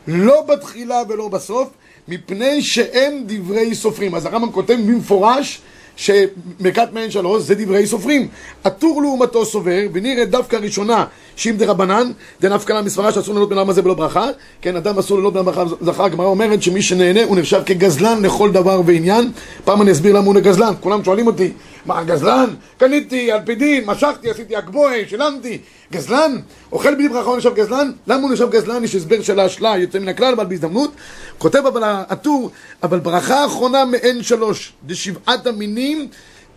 לא 0.07 0.43
בתחילה 0.43 1.03
ולא 1.09 1.29
בסוף, 1.29 1.69
מפני 2.09 2.63
שהם 2.63 3.23
דברי 3.27 3.75
סופרים. 3.75 4.15
אז 4.15 4.27
הרמב"ם 4.27 4.53
כותב 4.53 4.75
במפורש 4.75 5.61
שמכת 5.97 6.89
מעין 6.93 7.11
שלוש 7.11 7.43
זה 7.43 7.55
דברי 7.55 7.87
סופרים. 7.87 8.29
הטור 8.65 9.03
לעומתו 9.03 9.45
סובר, 9.45 9.81
ונראה 9.93 10.25
דווקא 10.25 10.57
ראשונה 10.57 11.05
שאם 11.37 11.55
דרבנן, 11.59 12.11
דנפקא 12.41 12.73
לה 12.73 12.83
מסברה 12.83 13.13
שאסור 13.13 13.35
ליהנות 13.35 13.49
בלמה 13.49 13.73
זה 13.73 13.83
בלא 13.83 13.95
ברכה, 13.95 14.29
כן, 14.63 14.77
אדם 14.77 14.99
אסור 14.99 15.17
ליהנות 15.17 15.33
בלמה 15.33 15.53
ברכה 15.53 15.75
זכר, 15.81 16.05
הגמרא 16.05 16.27
אומרת 16.27 16.63
שמי 16.63 16.83
שנהנה 16.83 17.25
הוא 17.25 17.37
נחשב 17.37 17.63
כגזלן 17.67 18.23
לכל 18.23 18.53
דבר 18.53 18.81
ועניין. 18.87 19.31
פעם 19.65 19.83
אני 19.83 19.93
אסביר 19.93 20.17
למה 20.17 20.27
הוא 20.27 20.35
גזלן, 20.35 20.75
כולם 20.81 21.05
שואלים 21.05 21.27
אותי, 21.27 21.53
מה 21.87 22.05
גזלן? 22.05 22.51
קניתי 22.79 23.33
על 23.33 23.41
פי 23.45 23.55
דין, 23.55 23.85
משכתי, 23.87 24.31
עשיתי 24.31 24.59
אקבוהי, 24.59 25.09
שילמתי, 25.09 25.59
גזלן? 25.93 26.37
אוכל 26.73 26.95
בלי 26.95 27.09
ברכה 27.09 27.29
הוא 27.29 27.37
נחשב 27.37 27.55
גזלן? 27.55 27.93
למה 28.07 28.23
הוא 28.23 28.33
נחשב 28.33 28.51
גזלן? 28.51 28.85
יש 28.85 28.95
הסבר 28.95 29.23
של 29.23 29.41
ההשלה, 29.41 29.79
יוצא 29.79 29.99
מן 29.99 30.09
הכלל, 30.09 30.33
אבל 30.33 30.45
בהזדמנות. 30.45 30.93
כותב 31.39 31.63
אבל 31.67 31.83
הטור, 31.85 32.51
אבל 32.83 32.99
ברכה 32.99 33.47
אחרונה 33.47 33.85
מעין 33.85 34.23
שלוש, 34.23 34.73
דשבעת 34.87 35.47
המינים, 35.47 36.09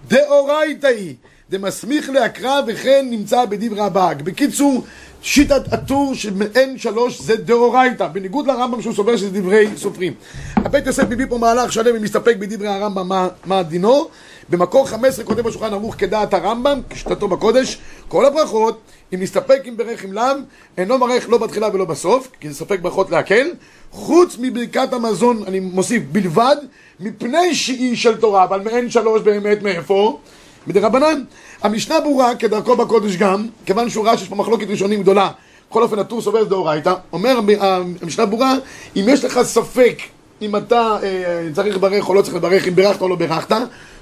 דאורייתא 0.07 0.87
היא. 0.87 1.15
דמסמיך 1.49 2.09
להקרא 2.09 2.61
וכן 2.67 3.07
נמצא 3.09 3.45
בדברי 3.45 3.81
הבאג. 3.81 4.21
בקיצור, 4.21 4.83
שיטת 5.21 5.73
הטור 5.73 6.15
שמעין 6.15 6.77
שלוש 6.77 7.21
זה 7.21 7.35
דאורייתא, 7.35 8.07
בניגוד 8.07 8.47
לרמב"ם 8.47 8.81
שהוא 8.81 8.93
סובר 8.93 9.17
שזה 9.17 9.29
דברי 9.29 9.67
סופרים. 9.77 10.13
הבית 10.55 10.87
יוסף 10.87 11.03
מביא 11.09 11.25
פה 11.29 11.37
מהלך 11.37 11.73
שלם 11.73 11.95
ומסתפק 11.95 12.35
בדברי 12.39 12.67
הרמב"ם 12.67 13.07
מה, 13.07 13.27
מה 13.45 13.63
דינו. 13.63 14.09
במקור 14.49 14.87
15 14.87 15.25
כותב 15.25 15.41
בשולחן 15.41 15.73
ערוך 15.73 15.95
כדעת 15.97 16.33
הרמב"ם, 16.33 16.81
כשיטתו 16.89 17.27
בקודש, 17.27 17.77
כל 18.07 18.25
הברכות, 18.25 18.79
אם 19.13 19.19
נסתפק 19.21 19.61
עם 19.65 19.77
ברך 19.77 20.03
עם 20.03 20.13
לאו, 20.13 20.23
אינו 20.77 20.97
מברך 20.97 21.29
לא 21.29 21.37
בתחילה 21.37 21.69
ולא 21.73 21.85
בסוף, 21.85 22.27
כי 22.39 22.49
זה 22.49 22.55
ספק 22.55 22.79
ברכות 22.79 23.09
להקל, 23.09 23.47
חוץ 23.91 24.37
מברכת 24.39 24.93
המזון, 24.93 25.43
אני 25.47 25.59
מוסיף, 25.59 26.03
בלבד, 26.11 26.55
מפני 26.99 27.55
שהיא 27.55 27.95
של 27.95 28.17
תורה, 28.17 28.43
אבל 28.43 28.61
מעין 28.61 28.89
שלוש 28.89 29.21
באמת 29.21 29.61
מאיפה? 29.61 30.19
מדרבנן. 30.67 31.23
המשנה 31.61 31.99
ברורה, 31.99 32.35
כדרכו 32.35 32.75
בקודש 32.75 33.15
גם, 33.15 33.47
כיוון 33.65 33.89
שהוא 33.89 34.05
ראה 34.05 34.17
שיש 34.17 34.29
פה 34.29 34.35
מחלוקת 34.35 34.67
ראשונים 34.69 35.01
גדולה, 35.01 35.29
בכל 35.69 35.83
אופן 35.83 35.99
הטור 35.99 36.21
סובר 36.21 36.43
דאורייתא, 36.43 36.93
אומר 37.13 37.39
המשנה 38.01 38.25
ברורה, 38.25 38.53
אם 38.95 39.05
יש 39.07 39.25
לך 39.25 39.41
ספק 39.41 39.97
אם 40.41 40.55
אתה 40.55 40.97
אה, 41.03 41.47
צריך 41.53 41.75
לברך 41.75 42.09
או 42.09 42.13
לא 42.13 42.21
צריך 42.21 42.35
לברך, 42.35 42.67
אם 42.67 42.75
בירכת 42.75 43.01
או 43.01 43.09
לא 43.09 43.15
בירכת, 43.15 43.55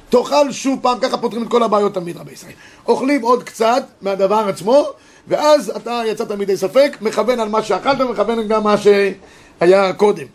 תאכל 0.10 0.52
שוב 0.52 0.80
פעם, 0.82 1.00
ככה 1.02 1.18
פותרים 1.18 1.44
את 1.44 1.48
כל 1.48 1.64
הבעיות 1.64 1.94
תמיד 1.94 2.18
רבי 2.18 2.32
ישראל. 2.32 2.54
אוכלים 2.88 3.22
עוד 3.22 3.44
קצת 3.44 3.84
מהדבר 4.02 4.46
עצמו, 4.50 4.86
ואז 5.28 5.72
אתה 5.76 6.02
יצאת 6.08 6.32
מידי 6.32 6.58
ספק, 6.58 6.98
מכוון 7.02 7.40
על 7.40 7.50
מה 7.50 7.64
שאכלת, 7.64 8.02
מכוון 8.02 8.48
גם 8.48 8.64
מה 8.64 8.76
שהיה 8.78 9.94
קודם. 9.94 10.26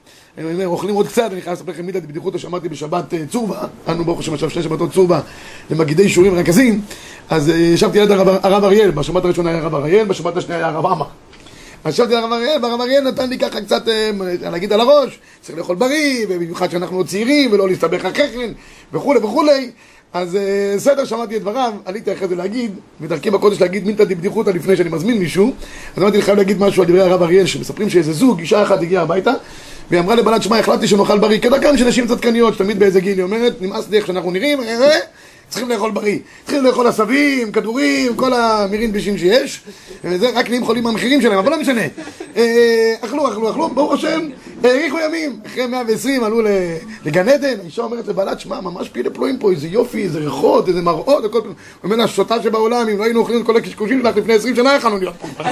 אוכלים 0.65 0.95
עוד 0.95 1.09
קצת, 1.09 1.29
אני 1.33 1.43
חייב 1.43 1.57
לספר 1.57 1.73
לכם 1.73 1.87
מידה 1.87 2.01
בדיחותא 2.01 2.39
שאמרתי 2.39 2.69
בשבת 2.69 3.15
אה, 3.15 3.27
צורבה, 3.31 3.59
אנו 3.89 4.05
ברוך 4.05 4.21
השם 4.21 4.35
עכשיו 4.35 4.51
שתי 4.51 4.63
שבתות 4.63 4.93
צורבה 4.93 5.21
למגידי 5.71 6.09
שיעורים 6.09 6.35
רכזים, 6.35 6.81
אז 7.29 7.51
אה, 7.51 7.57
ישבתי 7.57 8.01
ליד 8.01 8.11
הרב, 8.11 8.29
הרב 8.43 8.65
אריאל, 8.65 8.91
בשבת 8.91 9.25
הראשונה 9.25 9.51
היה 9.51 9.59
הרב 9.59 9.75
אריאל, 9.75 10.05
בשבת 10.05 10.37
השנייה 10.37 10.59
היה 10.59 10.69
הרב 10.69 10.87
עמר. 10.87 11.07
אז 11.85 11.95
ישבתי 11.95 12.15
לרב 12.15 12.33
אריאל, 12.33 12.65
והרב 12.65 12.81
אריאל 12.81 13.09
נתן 13.09 13.31
לי 13.31 13.39
ככה 13.39 13.61
קצת 13.61 13.89
אה, 13.89 14.11
להגיד 14.51 14.73
על 14.73 14.81
הראש, 14.81 15.19
צריך 15.41 15.59
לאכול 15.59 15.77
בריא, 15.77 16.27
ובמיוחד 16.29 16.71
שאנחנו 16.71 17.05
צעירים, 17.05 17.53
ולא 17.53 17.69
להסתבך 17.69 18.05
אחרי 18.05 18.29
כן, 18.29 18.53
וכולי 18.93 19.21
וכולי. 19.21 19.71
אז 20.13 20.37
אה, 20.37 20.73
בסדר, 20.77 21.05
שמעתי 21.05 21.37
את 21.37 21.43
דבריו, 21.43 21.73
עליתי 21.85 22.13
אחרי 22.13 22.29
זה 22.29 22.37
להגיד, 22.37 22.71
בדרכי 23.01 23.31
בקודש 23.31 23.61
להגיד 23.61 23.87
מילתא 23.87 24.05
דבדיחותא 24.05 24.51
לפני 24.51 24.77
שאני 24.77 24.89
מזמין 24.89 25.19
מישהו, 25.19 25.53
אז 25.97 26.03
אמרתי, 26.03 26.23
חייב 26.23 26.37
להגיד 26.37 26.59
משהו 26.59 26.83
על 26.83 26.89
דברי 26.89 27.01
הרב 27.01 27.23
אריאל, 27.23 27.47
שמספרים 27.47 27.91
שאיזה 27.91 28.13
זוג, 28.13 28.41
אישה 28.41 28.63
אחת 28.63 28.83
הגיעה 28.83 29.03
הביתה, 29.03 29.33
והיא 29.91 30.01
אמרה 30.01 30.15
לבעלת 30.15 30.43
שמע, 30.43 30.59
החלטתי 30.59 30.89
שנאכל 30.89 31.19
בריא, 31.19 31.39
כדרכם 31.39 31.77
של 31.77 31.89
נשים 31.89 32.07
צדקניות, 32.07 32.55
שתמיד 32.55 32.79
באיזה 32.79 33.01
גיל, 33.01 33.19
היא 33.19 33.23
אומרת, 33.23 33.63
נמאס 33.63 33.91
לי 33.91 33.97
איך 33.97 34.07
שאנחנו 34.07 34.31
נראים, 34.31 34.61
אה, 34.61 34.99
צריכים 35.51 35.69
לאכול 35.69 35.91
בריא. 35.91 36.19
צריכים 36.45 36.65
לאכול 36.65 36.87
עשבים, 36.87 37.53
כדורים, 37.53 38.17
כל 38.17 38.33
המירין 38.33 38.93
בישים 38.93 39.19
שיש, 39.19 39.61
וזה 40.05 40.31
רק 40.35 40.49
נהיים 40.49 40.65
חולים 40.65 40.85
מהמחירים 40.85 41.23
שלהם, 41.23 41.39
אבל 41.39 41.51
לא 41.51 41.61
משנה. 41.61 41.83
אה, 42.37 42.95
אכלו, 43.01 43.33
אכלו, 43.33 43.51
אכלו, 43.51 43.69
ברוך 43.69 43.93
השם, 43.93 44.21
האריכו 44.65 44.99
ימים. 44.99 45.41
אחרי 45.47 45.67
120 45.67 46.25
עלו 46.25 46.41
לגן 47.05 47.29
עדן, 47.29 47.61
האישה 47.61 47.83
אומרת 47.83 48.09
לבעלת, 48.09 48.41
שמע, 48.41 48.61
ממש 48.61 48.89
פילי 48.89 49.11
פלואים 49.11 49.39
פה, 49.39 49.51
איזה 49.51 49.69
יופי, 49.69 50.03
איזה 50.03 50.19
ריחות, 50.19 50.69
איזה 50.69 50.83
מראות, 50.83 51.25
הכל... 51.25 51.39
הוא 51.39 51.55
אומר 51.85 51.97
לה, 51.97 52.09
שוטה 52.09 52.43
שבעולם, 52.43 52.89
אם 52.89 52.99
לא 52.99 53.05
היינו 53.05 53.21
אוכלים 53.21 53.41
את 53.41 53.47
כל 53.47 53.57
הקשקושים 53.57 54.03
שלך 54.03 54.17
לפני 54.17 54.35
20 54.35 54.57
שנה, 54.57 54.75
יכולנו 54.77 54.99
להיות 54.99 55.15
פה. 55.17 55.45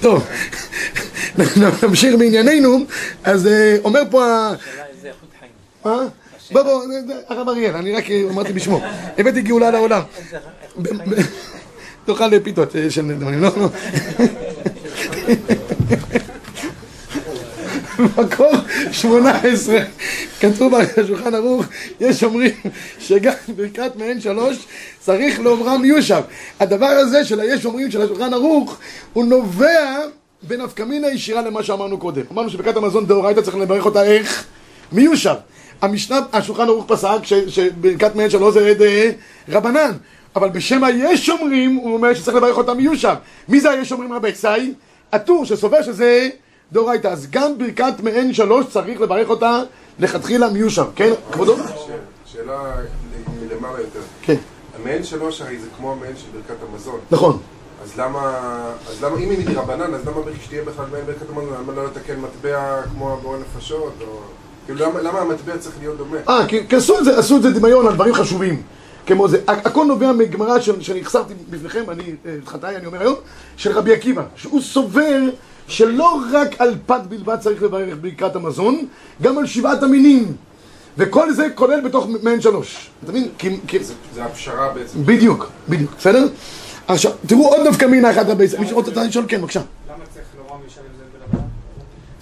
טוב, 0.00 0.26
נמשיך 1.82 2.14
בענייננו, 2.18 2.78
אז 3.24 3.46
אה, 3.46 3.76
אומר 3.84 4.02
פה 4.10 4.24
ה... 4.24 4.54
מה? 5.84 6.06
בוא 6.52 6.62
בוא, 6.62 6.82
הרב 7.28 7.48
אריאל, 7.48 7.76
אני 7.76 7.92
רק 7.92 8.04
אמרתי 8.30 8.52
בשמו. 8.52 8.80
הבאתי 9.18 9.42
גאולה 9.42 9.70
לעולם. 9.70 10.02
תאכל 12.04 12.40
פיתות 12.40 12.76
אה, 12.76 12.90
של 12.90 13.12
דברים, 13.12 13.42
לא. 13.42 13.50
מקור 17.98 18.52
18, 18.92 19.78
כתוב 20.40 20.72
בשולחן 20.96 21.34
ערוך, 21.34 21.66
יש 22.00 22.24
אומרים 22.24 22.50
שגם 22.98 23.32
ברכת 23.56 23.96
מעין 23.96 24.20
שלוש 24.20 24.66
צריך 25.00 25.40
לאומרם 25.40 25.84
יושב. 25.84 26.22
הדבר 26.60 26.86
הזה 26.86 27.24
של 27.24 27.40
היש 27.40 27.66
אומרים 27.66 27.90
של 27.90 28.02
השולחן 28.02 28.34
ערוך, 28.34 28.78
הוא 29.12 29.24
נובע 29.24 29.96
בנפקא 30.42 30.82
מינה 30.82 31.08
ישירה 31.08 31.42
למה 31.42 31.62
שאמרנו 31.62 31.98
קודם. 31.98 32.22
אמרנו 32.32 32.50
שברכת 32.50 32.76
המזון 32.76 33.06
דאורייתא 33.06 33.40
צריך 33.40 33.56
לברך 33.56 33.84
אותה 33.84 34.04
איך? 34.04 34.44
מיושב. 34.92 35.34
המשנה, 35.82 36.18
השולחן 36.32 36.68
ערוך 36.68 36.84
פסק 36.88 37.18
שברכת 37.48 38.14
מעין 38.14 38.30
שלוש 38.30 38.54
זה 38.54 38.74
אה, 38.80 39.10
רבנן. 39.48 39.92
אבל 40.36 40.48
בשם 40.48 40.84
היש 40.84 41.30
אומרים, 41.30 41.74
הוא 41.74 41.94
אומר 41.94 42.14
שצריך 42.14 42.36
לברך 42.36 42.56
אותה 42.56 42.74
מיושב. 42.74 43.14
מי 43.48 43.60
זה 43.60 43.70
היש 43.70 43.92
אומרים 43.92 44.12
רבי 44.12 44.32
צאי? 44.32 44.74
הטור 45.12 45.44
שסובר 45.44 45.82
שזה 45.82 46.28
דאורייתא. 46.72 47.08
אז 47.08 47.26
גם 47.30 47.58
ברכת 47.58 48.00
מעין 48.02 48.34
שלוש 48.34 48.66
צריך 48.66 49.00
לברך 49.00 49.28
אותה 49.28 49.62
לכתחילה 49.98 50.50
מיושב. 50.50 50.84
כן, 50.94 51.12
כבודו? 51.32 51.56
שאלה 52.26 52.74
מלמעלה 53.40 53.80
יותר. 53.80 54.00
כן, 54.22 54.36
המעין 54.80 55.04
שלוש 55.04 55.40
הרי 55.40 55.58
זה 55.58 55.66
כמו 55.76 55.92
המעין 55.92 56.16
של 56.16 56.26
ברכת 56.32 56.62
המזון. 56.72 57.00
נכון. 57.10 57.38
אז 57.82 57.98
למה, 57.98 58.40
אז 58.88 59.04
למה, 59.04 59.16
אם 59.16 59.30
היא 59.30 59.38
מדרבנן, 59.38 59.94
אז 59.94 60.06
למה 60.06 60.20
שתהיה 60.44 60.64
בכלל 60.64 60.84
מעין 60.92 61.06
ברכת 61.06 61.30
המזון? 61.30 61.54
למה 61.60 61.72
לא 61.72 61.84
לתקן 61.84 62.20
מטבע 62.20 62.82
כמו 62.82 63.12
הבורא 63.12 63.38
נפשות? 63.38 63.94
או... 64.00 64.20
כאילו, 64.66 64.86
למה, 64.86 65.00
למה 65.02 65.18
המטבע 65.20 65.58
צריך 65.58 65.74
להיות 65.80 65.98
דומה? 65.98 66.16
אה, 66.28 66.46
כי, 66.48 66.60
עשו 67.18 67.36
את 67.36 67.42
זה, 67.42 67.50
דמיון 67.50 67.86
על 67.86 67.94
דברים 67.94 68.14
חשובים. 68.14 68.62
כמו 69.06 69.28
זה, 69.28 69.38
הכ- 69.48 69.50
הכל 69.64 69.84
נובע 69.84 70.12
מגמרא 70.12 70.60
שאני 70.60 71.00
החסרתי 71.00 71.34
בפניכם, 71.50 71.82
אני, 71.88 72.02
אה, 72.26 72.34
את 72.42 72.48
חטאי 72.48 72.76
אני 72.76 72.86
אומר 72.86 73.00
היום, 73.00 73.14
של 73.56 73.72
רבי 73.72 73.92
עקיבא, 73.94 74.22
שהוא 74.36 74.60
סובר 74.60 75.20
שלא 75.68 76.20
רק 76.32 76.48
על 76.60 76.74
פת 76.86 77.00
בלבד 77.08 77.36
צריך 77.40 77.62
לברך 77.62 77.94
ברכת 78.00 78.36
המזון, 78.36 78.86
גם 79.22 79.38
על 79.38 79.46
שבעת 79.46 79.82
המינים. 79.82 80.32
וכל 80.98 81.32
זה 81.32 81.46
כולל 81.54 81.80
בתוך 81.80 82.06
מעין 82.22 82.40
שלוש. 82.40 82.90
אתה 83.04 83.12
מבין? 83.12 83.28
כי, 83.38 83.56
זה, 83.84 83.94
זה 84.14 84.24
הפשרה 84.24 84.68
בעצם. 84.74 84.98
בדיוק, 85.06 85.46
בדיוק, 85.68 85.90
בסדר? 85.98 86.28
עכשיו, 86.88 87.12
תראו 87.26 87.48
עוד 87.48 87.66
דווקא 87.66 87.84
מינה 87.84 88.10
אחת 88.10 88.26
רבי 88.28 88.44
ישראל. 88.44 88.60
מי 88.62 88.68
שרוצה 88.68 89.04
לשאול, 89.04 89.24
כן, 89.28 89.40
בבקשה. 89.40 89.60
למה 89.60 90.04
צריך 90.14 90.24
לומר 90.38 90.62
מישר 90.64 90.80
אם 90.80 90.96
זה? 90.98 91.04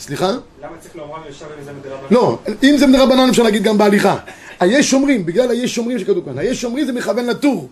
סליחה? 0.04 0.26
למה 0.26 0.72
צריך 0.80 0.96
לומר 0.96 1.16
מישר 1.26 1.46
אם 1.58 1.64
זה 1.64 1.72
מדרבנן? 1.72 2.06
לא, 2.10 2.38
אם 2.62 2.76
זה 2.76 2.86
מדרבנן 2.86 3.28
אפשר 3.28 3.42
להגיד 3.42 3.62
גם 3.62 3.78
בהליכה. 3.78 4.16
היש 4.60 4.90
שומרים, 4.90 5.26
בגלל 5.26 5.50
היש 5.50 5.74
שומרים 5.74 5.98
שכתוב 5.98 6.24
כאן, 6.24 6.38
היש 6.38 6.60
שומרים 6.60 6.86
זה 6.86 6.92
מכוון 6.92 7.26
לטור, 7.26 7.68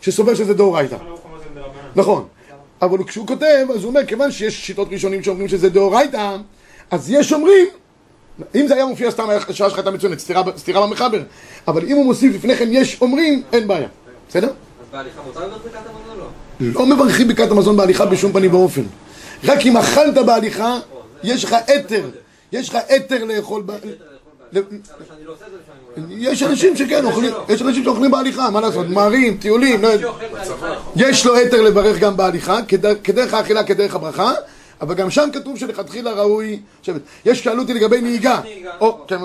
שסובר 0.00 0.34
שזה 0.34 0.54
דאורייתא. 0.54 0.94
מדרבנן. 0.94 1.70
נכון. 1.96 2.24
אבל 2.82 3.04
כשהוא 3.04 3.26
כותב, 3.26 3.66
אז 3.74 3.82
הוא 3.82 3.88
אומר, 3.88 4.06
כיוון 4.06 4.30
שיש 4.30 4.66
שיטות 4.66 4.88
ראשונים 4.90 5.22
שאומרים 5.22 5.48
שזה 5.48 5.68
דאורייתא, 5.68 6.36
אז 6.90 7.10
יש 7.10 7.28
שומרים, 7.28 7.66
אם 8.54 8.66
זה 8.68 8.74
היה 8.74 8.86
מופיע 8.86 9.10
סתם, 9.10 9.28
השעה 9.48 9.68
שלך 9.68 9.78
הייתה 9.78 9.90
מצוינת, 9.90 10.18
סתירה, 10.56 10.86
במחבר. 10.86 11.22
אבל 11.68 11.84
אם 11.86 11.96
הוא 11.96 12.04
מוסיף 12.04 12.34
לפני 12.34 12.56
כן 12.56 12.68
יש 12.70 12.98
אומרים, 13.00 13.42
אין 13.52 13.68
בעיה. 13.68 13.88
בסדר? 14.28 14.48
אז 14.48 14.86
בהליכה 14.92 15.20
מותר 15.26 15.46
לברך 15.46 15.62
ברכת 15.62 15.76
המזון 15.76 16.18
או 16.60 16.72
לא? 16.74 16.86
לא 16.88 16.96
מברכים 16.96 17.28
ברכת 17.28 17.50
המזון 17.50 17.76
בהליכה 17.76 18.06
בשום 18.06 18.32
פנים 18.32 18.54
ואופן. 18.54 18.82
רק 19.44 19.66
אם 19.66 19.76
אכלת 19.76 20.14
בהליכה, 20.26 20.78
יש 21.26 21.44
לך 21.44 21.56
היתר. 21.66 22.08
יש 22.52 22.68
לך 22.68 22.78
היתר 22.88 23.24
לאכול 23.24 23.62
ב- 23.66 23.72
שאני 24.52 25.24
לא. 25.24 25.34
יש 26.08 26.42
אנשים 26.42 26.76
שכן, 26.76 27.04
אוכלים, 27.04 27.32
יש 27.48 27.62
אנשים 27.62 27.84
שאוכלים 27.84 28.10
בהליכה, 28.10 28.50
מה 28.50 28.60
לעשות, 28.60 28.86
מרים, 28.88 29.36
טיולים, 29.36 29.82
לא 29.82 29.88
יכול. 29.88 30.20
יש 30.96 31.26
לו 31.26 31.34
היתר 31.36 31.62
לברך 31.62 31.98
גם 31.98 32.16
בהליכה, 32.16 32.58
כדר- 32.68 32.94
כדרך 33.04 33.34
האכילה, 33.34 33.64
כדרך 33.64 33.94
הברכה, 33.94 34.32
אבל 34.80 34.94
גם 34.94 35.10
שם 35.10 35.28
כתוב 35.32 35.58
שלכתחילה 35.58 36.12
ראוי. 36.12 36.60
יש 37.24 37.44
שאלו 37.44 37.62
אותי 37.62 37.74
לגבי 37.74 38.00
נהיגה, 38.00 38.40
או, 38.80 38.98
כן, 39.08 39.16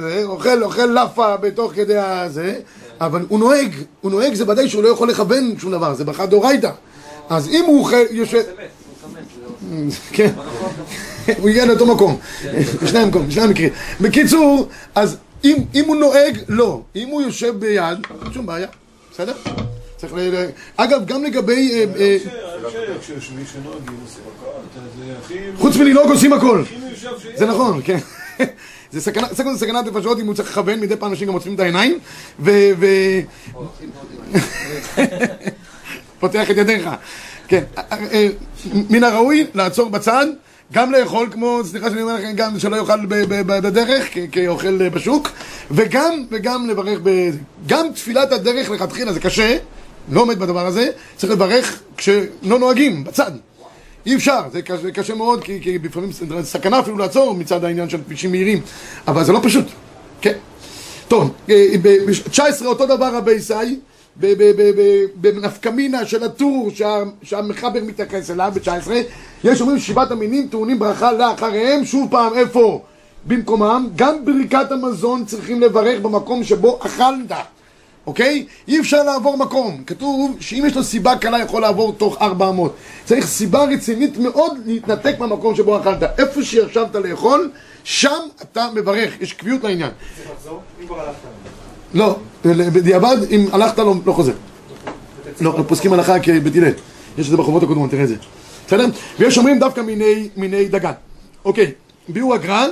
זה, 0.00 0.22
אוכל, 0.24 0.62
אוכל 0.62 0.86
לאפה 0.86 1.36
בתוך 1.36 1.72
כדי 1.74 1.98
הזה, 1.98 2.54
אבל 3.00 3.24
הוא 3.28 3.38
נוהג, 3.38 3.72
הוא 4.00 4.10
נוהג 4.10 4.34
זה 4.34 4.44
ודאי 4.48 4.68
שהוא 4.68 4.82
לא 4.82 4.88
יכול 4.88 5.08
לכוון 5.10 5.54
שום 5.58 5.72
דבר, 5.72 5.94
זה 5.94 6.04
ברכה 6.04 6.26
דאורייתא. 6.26 6.70
אז 7.30 7.48
אם 7.48 7.64
הוא 7.66 7.78
אוכל, 7.80 7.96
יושב, 8.10 8.42
זה 9.88 9.98
כן, 10.12 10.32
הוא 11.40 11.48
הגיע 11.48 11.66
לאותו 11.66 11.86
מקום, 11.86 12.18
בשני 12.82 12.98
המקומות, 12.98 13.28
בשני 13.28 13.42
המקרים. 13.42 13.70
בקיצור, 14.00 14.68
אז 14.94 15.16
אם 15.44 15.56
אם 15.74 15.84
הוא 15.86 15.96
נוהג, 15.96 16.38
לא. 16.48 16.80
אם 16.96 17.08
הוא 17.08 17.22
יושב 17.22 17.54
ביד, 17.58 17.98
שום 18.34 18.46
בעיה, 18.46 18.68
בסדר? 19.12 19.32
צריך 19.96 20.12
ל... 20.16 20.44
אגב, 20.76 21.06
גם 21.06 21.24
לגבי... 21.24 21.72
אה, 21.74 21.84
אה. 22.00 22.16
חוץ 25.58 25.76
מלנהוג 25.76 26.10
עושים 26.10 26.32
הכל. 26.32 26.62
זה 27.34 27.46
נכון, 27.46 27.80
כן. 27.84 27.98
זה 28.92 29.00
סכנה, 29.00 29.26
סכנה 29.34 29.54
זה 29.54 29.58
סכנת 29.58 29.86
נפשות 29.86 30.20
אם 30.20 30.26
הוא 30.26 30.34
צריך 30.34 30.50
לכוון, 30.50 30.80
מדי 30.80 30.96
פעם 30.96 31.10
אנשים 31.10 31.28
גם 31.28 31.34
עוצמים 31.34 31.54
את 31.54 31.60
העיניים, 31.60 31.98
ו... 32.40 32.50
ו... 32.78 32.86
פותח 36.20 36.50
את 36.50 36.56
ידיך. 36.56 36.88
כן, 37.48 37.64
אה, 37.78 37.82
אה, 38.12 38.28
מן 38.90 39.04
הראוי 39.04 39.46
לעצור 39.54 39.90
בצד, 39.90 40.26
גם 40.72 40.92
לאכול 40.92 41.28
כמו, 41.30 41.60
סליחה 41.64 41.90
שאני 41.90 42.02
אומר 42.02 42.14
לכם, 42.14 42.32
גם 42.36 42.58
שלא 42.58 42.76
יאכל 42.76 43.06
בדרך, 43.46 44.08
כאוכל 44.32 44.82
אה, 44.82 44.90
בשוק, 44.90 45.30
וגם, 45.70 46.24
וגם 46.30 46.70
לברך. 46.70 46.98
גם 47.66 47.86
תפילת 47.94 48.32
הדרך 48.32 48.70
לכתחילה 48.70 49.12
זה 49.12 49.20
קשה, 49.20 49.58
לא 50.12 50.20
עומד 50.20 50.38
בדבר 50.38 50.66
הזה, 50.66 50.90
צריך 51.16 51.32
לברך 51.32 51.82
כשלא 51.96 52.58
נוהגים, 52.58 53.04
בצד. 53.04 53.32
אי 54.06 54.16
אפשר, 54.16 54.40
זה 54.52 54.62
קשה, 54.62 54.90
קשה 54.90 55.14
מאוד, 55.14 55.44
כי, 55.44 55.60
כי 55.62 55.78
לפעמים 55.78 56.10
סכנה 56.42 56.80
אפילו 56.80 56.98
לעצור 56.98 57.34
מצד 57.34 57.64
העניין 57.64 57.88
של 57.88 57.98
כבישים 58.06 58.30
מהירים, 58.30 58.60
אבל 59.08 59.24
זה 59.24 59.32
לא 59.32 59.40
פשוט, 59.42 59.64
כן. 60.20 60.34
טוב, 61.08 61.32
ב-19 61.82 62.64
אותו 62.64 62.86
דבר 62.86 63.16
רבי 63.16 63.38
ב- 63.38 63.38
בנפקמינה 65.14 66.06
של 66.06 66.24
הטור 66.24 66.70
שה- 66.74 66.86
שהמחבר 67.22 67.80
מתייחס 67.86 68.30
אליו, 68.30 68.52
ב-19, 68.54 68.90
יש 69.44 69.60
אומרים 69.60 69.78
שבעת 69.78 70.10
המינים 70.10 70.48
טעונים 70.50 70.78
ברכה 70.78 71.12
לאחריהם, 71.12 71.84
שוב 71.84 72.10
פעם, 72.10 72.34
איפה? 72.34 72.82
במקומם, 73.26 73.88
גם 73.96 74.24
ברכת 74.24 74.72
המזון 74.72 75.24
צריכים 75.24 75.60
לברך 75.60 76.00
במקום 76.00 76.44
שבו 76.44 76.78
אכלת, 76.82 77.32
אוקיי? 78.06 78.46
אי 78.68 78.80
אפשר 78.80 79.02
לעבור 79.02 79.36
מקום, 79.38 79.82
כתוב 79.86 80.36
שאם 80.40 80.64
יש 80.66 80.76
לו 80.76 80.84
סיבה 80.84 81.16
קלה 81.16 81.38
יכול 81.42 81.62
לעבור 81.62 81.92
תוך 81.92 82.22
400 82.22 82.74
צריך 83.04 83.26
סיבה 83.26 83.64
רצינית 83.64 84.16
מאוד 84.18 84.58
להתנתק 84.66 85.14
מהמקום 85.18 85.54
שבו 85.54 85.78
אכלת. 85.80 86.02
איפה 86.20 86.42
שישבת 86.42 86.94
לאכול, 86.94 87.50
שם 87.84 88.08
אתה 88.42 88.66
מברך, 88.74 89.20
יש 89.20 89.32
קביעות 89.32 89.64
לעניין 89.64 89.90
לא, 91.94 92.16
בדיעבד, 92.44 93.16
אם 93.30 93.46
הלכת 93.52 93.78
לא, 93.78 93.94
לא 94.06 94.12
חוזר. 94.12 94.32
לא, 95.40 95.58
לא 95.58 95.64
פוסקים 95.66 95.92
הלכה 95.92 96.20
כבית 96.20 96.56
הלל. 96.56 96.72
יש 97.18 97.26
את 97.26 97.30
זה 97.30 97.36
בחובות 97.36 97.62
הקודמות, 97.62 97.90
תראה 97.90 98.02
את 98.02 98.08
זה. 98.08 98.14
בסדר? 98.66 98.86
ויש 99.18 99.38
אומרים 99.38 99.58
דווקא 99.58 99.80
מיני, 99.80 100.28
מיני 100.36 100.68
דגן. 100.68 100.92
אוקיי, 101.44 101.72
ביאור 102.08 102.34
הגר"א. 102.34 102.66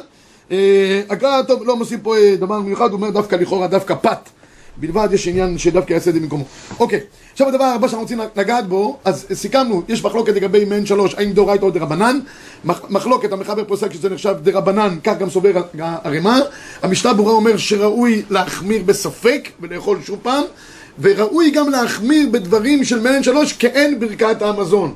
אה, 0.51 1.03
הגר"א, 1.09 1.43
טוב, 1.43 1.63
לא 1.65 1.77
מוסיף 1.77 2.01
פה 2.03 2.17
אה, 2.17 2.37
דבר 2.37 2.61
מיוחד, 2.61 2.91
הוא 2.91 2.97
אומר 2.97 3.11
דווקא 3.11 3.37
לכאורה 3.37 3.67
דווקא 3.67 3.95
פת. 3.95 4.29
בלבד 4.77 5.09
יש 5.13 5.29
עניין 5.29 5.59
שדווקא 5.59 5.93
יעשה 5.93 6.11
את 6.11 6.15
זה 6.15 6.21
במקומו. 6.21 6.45
אוקיי, 6.81 7.01
עכשיו 7.33 7.49
הדבר 7.49 7.65
הבא 7.65 7.89
שאנחנו 7.89 8.03
רוצים 8.03 8.21
לגעת 8.37 8.69
בו, 8.69 8.97
אז 9.05 9.27
סיכמנו, 9.33 9.83
יש 9.89 10.05
מחלוקת 10.05 10.35
לגבי 10.35 10.65
מעין 10.65 10.87
שלוש, 10.87 11.15
האם 11.15 11.33
דאורייתא 11.33 11.65
או 11.65 11.71
דרבנן. 11.71 12.19
מח- 12.65 12.91
מחלוקת, 12.91 13.33
המחבר 13.33 13.65
פוסק 13.65 13.93
שזה 13.93 14.09
נחשב 14.11 14.35
דרבנן, 14.43 14.97
כך 15.05 15.19
גם 15.19 15.31
סובר 15.31 15.51
הרמ"א. 15.79 16.39
המשנה 16.83 17.13
ברורה 17.13 17.33
אומר 17.33 17.57
שראוי 17.57 18.23
להחמיר 18.31 18.83
בספק 18.87 19.49
ולאכול 19.61 19.99
שוב 20.03 20.19
פעם, 20.23 20.45
וראוי 21.01 21.51
גם 21.51 21.71
להחמיר 21.71 22.29
בדברים 22.33 22.85
של 22.85 23.01
מעין 23.01 23.23
שלוש 23.23 23.53
כאין 23.53 24.01
ברכת 24.01 24.43
המזון. 24.43 24.95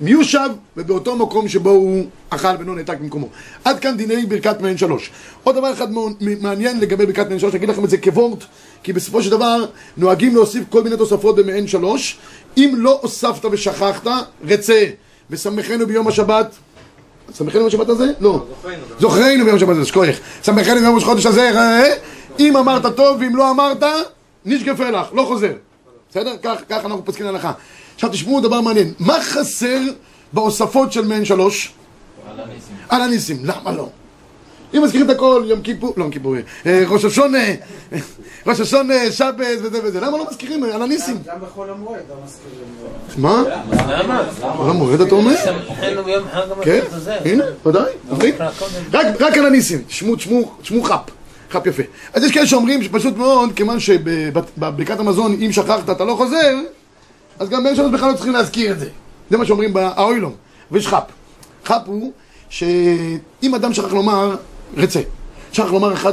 מיושב 0.00 0.50
ובאותו 0.76 1.16
מקום 1.16 1.48
שבו 1.48 1.70
הוא 1.70 2.04
אכל 2.30 2.48
ולא 2.58 2.74
נעתק 2.74 2.98
במקומו. 3.00 3.28
עד 3.64 3.78
כאן 3.78 3.96
דיני 3.96 4.26
ברכת 4.26 4.60
מעין 4.60 4.78
שלוש. 4.78 5.10
עוד 5.44 5.56
דבר 5.56 5.72
אחד 5.72 5.88
מעניין 6.20 6.80
לגבי 6.80 7.06
ברכת 7.06 7.26
מעין 7.26 7.38
שלוש, 7.38 7.54
אגיד 7.54 7.68
לכם 7.68 7.84
את 7.84 7.90
זה 7.90 7.98
כוורט, 7.98 8.44
כי 8.82 8.92
בסופו 8.92 9.22
של 9.22 9.30
דבר 9.30 9.64
נוהגים 9.96 10.34
להוסיף 10.34 10.64
כל 10.68 10.82
מיני 10.82 10.96
תוספות 10.96 11.36
במעין 11.36 11.66
שלוש. 11.66 12.18
אם 12.56 12.74
לא 12.76 12.98
הוספת 13.02 13.44
ושכחת, 13.44 14.06
רצה, 14.44 14.84
ושמחנו 15.30 15.86
ביום 15.86 16.08
השבת. 16.08 16.54
שמחנו 17.38 17.52
ביום 17.52 17.66
השבת 17.66 17.88
הזה? 17.88 18.06
לא. 18.20 18.44
זוכרנו 19.00 19.44
ביום 19.44 19.56
השבת 19.56 19.76
הזה, 19.76 19.84
שכוח. 19.84 20.16
שמחנו 20.42 20.80
ביום 20.80 20.98
החודש 20.98 21.26
הזה, 21.26 21.50
אה? 21.50 21.94
אם 22.38 22.56
אמרת 22.56 22.96
טוב 22.96 23.20
ואם 23.20 23.36
לא 23.36 23.50
אמרת, 23.50 23.82
נשגפה 24.44 24.90
לך, 24.90 25.06
לא 25.14 25.22
חוזר. 25.22 25.52
בסדר? 26.10 26.36
כך, 26.42 26.56
כך 26.68 26.84
אנחנו 26.84 27.04
פוסקים 27.04 27.26
להלכה. 27.26 27.52
עכשיו 28.00 28.10
תשמעו 28.10 28.40
דבר 28.40 28.60
מעניין, 28.60 28.92
מה 28.98 29.18
חסר 29.22 29.78
בהוספות 30.32 30.92
של 30.92 31.04
מעין 31.04 31.24
שלוש? 31.24 31.72
על 32.88 33.02
הניסים. 33.02 33.36
למה 33.42 33.72
לא? 33.72 33.88
אם 34.74 34.82
מזכירים 34.82 35.10
את 35.10 35.16
הכל, 35.16 35.42
יום 35.46 35.60
כיפור, 35.60 35.94
לא 35.96 36.02
יום 36.02 36.12
כיפור, 36.12 36.34
אה, 36.66 36.84
ראש 36.88 37.04
השונה, 37.04 37.38
ראש 38.46 38.60
השונה, 38.60 38.94
שבת 39.10 39.46
וזה 39.62 39.78
וזה, 39.84 40.00
למה 40.00 40.18
לא 40.18 40.26
מזכירים 40.30 40.64
על 40.64 40.82
הניסים? 40.82 41.18
גם 41.26 41.36
בחול 41.40 41.70
המועד 41.70 42.00
לא 42.10 42.16
מזכירים. 42.24 42.66
מה? 43.16 43.42
למה? 43.88 44.18
על 44.42 44.70
המועד 44.70 45.00
אתה 45.00 45.14
אומר? 45.14 45.36
כן. 46.62 46.80
הנה, 47.24 47.44
ודאי. 47.66 47.92
רק, 48.92 49.06
רק 49.20 49.38
על 49.38 49.46
הניסים, 49.46 49.82
תשמעו, 49.86 50.16
תשמעו, 50.16 50.52
תשמעו 50.62 50.82
חפ, 50.82 51.10
חפ 51.50 51.66
יפה. 51.66 51.82
אז 52.12 52.24
יש 52.24 52.32
כאלה 52.32 52.46
שאומרים 52.46 52.82
שפשוט 52.82 53.16
מאוד, 53.16 53.52
כיוון 53.56 53.80
שבברכת 53.80 55.00
המזון, 55.00 55.36
אם 55.46 55.52
שכחת 55.52 55.90
אתה 55.90 56.04
לא 56.04 56.14
חוזר, 56.14 56.56
אז 57.40 57.48
גם 57.48 57.64
בין 57.64 57.76
שלוש 57.76 57.92
בכלל 57.92 58.10
לא 58.10 58.14
צריכים 58.14 58.32
להזכיר 58.32 58.72
את 58.72 58.78
זה. 58.78 58.88
זה 59.30 59.36
מה 59.36 59.44
שאומרים 59.44 59.72
באוילום. 59.72 60.32
ויש 60.70 60.88
חפ. 60.88 61.02
חפ 61.64 61.82
הוא 61.86 62.12
שאם 62.48 63.54
אדם 63.54 63.74
שכח 63.74 63.92
לומר, 63.92 64.36
רצה. 64.76 65.00
שכח 65.52 65.70
לומר 65.72 65.92
אחד 65.92 66.12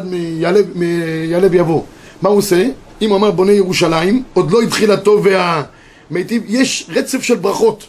מיעלה 0.75 1.47
ויבוא. 1.51 1.83
מה 2.21 2.29
הוא 2.29 2.37
עושה? 2.37 2.67
אם 3.01 3.09
הוא 3.09 3.17
אמר 3.17 3.31
בונה 3.31 3.51
ירושלים, 3.51 4.23
עוד 4.33 4.51
לא 4.51 4.61
התחיל 4.61 4.91
הטוב 4.91 5.27
והמיטיב, 6.09 6.43
יש 6.47 6.89
רצף 6.89 7.23
של 7.23 7.35
ברכות 7.35 7.83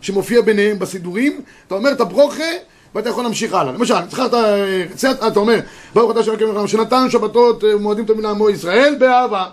שמופיע 0.00 0.40
ביניהם 0.40 0.78
בסידורים, 0.78 1.40
אתה 1.66 1.74
אומר 1.74 1.92
את 1.92 2.00
הברוכה 2.00 2.44
ואתה 2.94 3.08
יכול 3.08 3.22
להמשיך 3.24 3.54
הלאה. 3.54 3.72
למשל, 3.72 3.94
זכרת, 4.10 4.34
רצה, 4.92 5.10
אתה 5.10 5.40
אומר, 5.40 5.60
ברוך 5.94 6.10
אתה 6.10 6.22
שאלוקים 6.22 6.48
לך, 6.48 6.68
שנתן 6.68 7.10
שבתות 7.10 7.64
אה, 7.64 7.76
מועדים 7.76 8.04
תמיד 8.04 8.20
לעמו 8.20 8.50
ישראל 8.50 8.94
באהבה. 8.98 9.46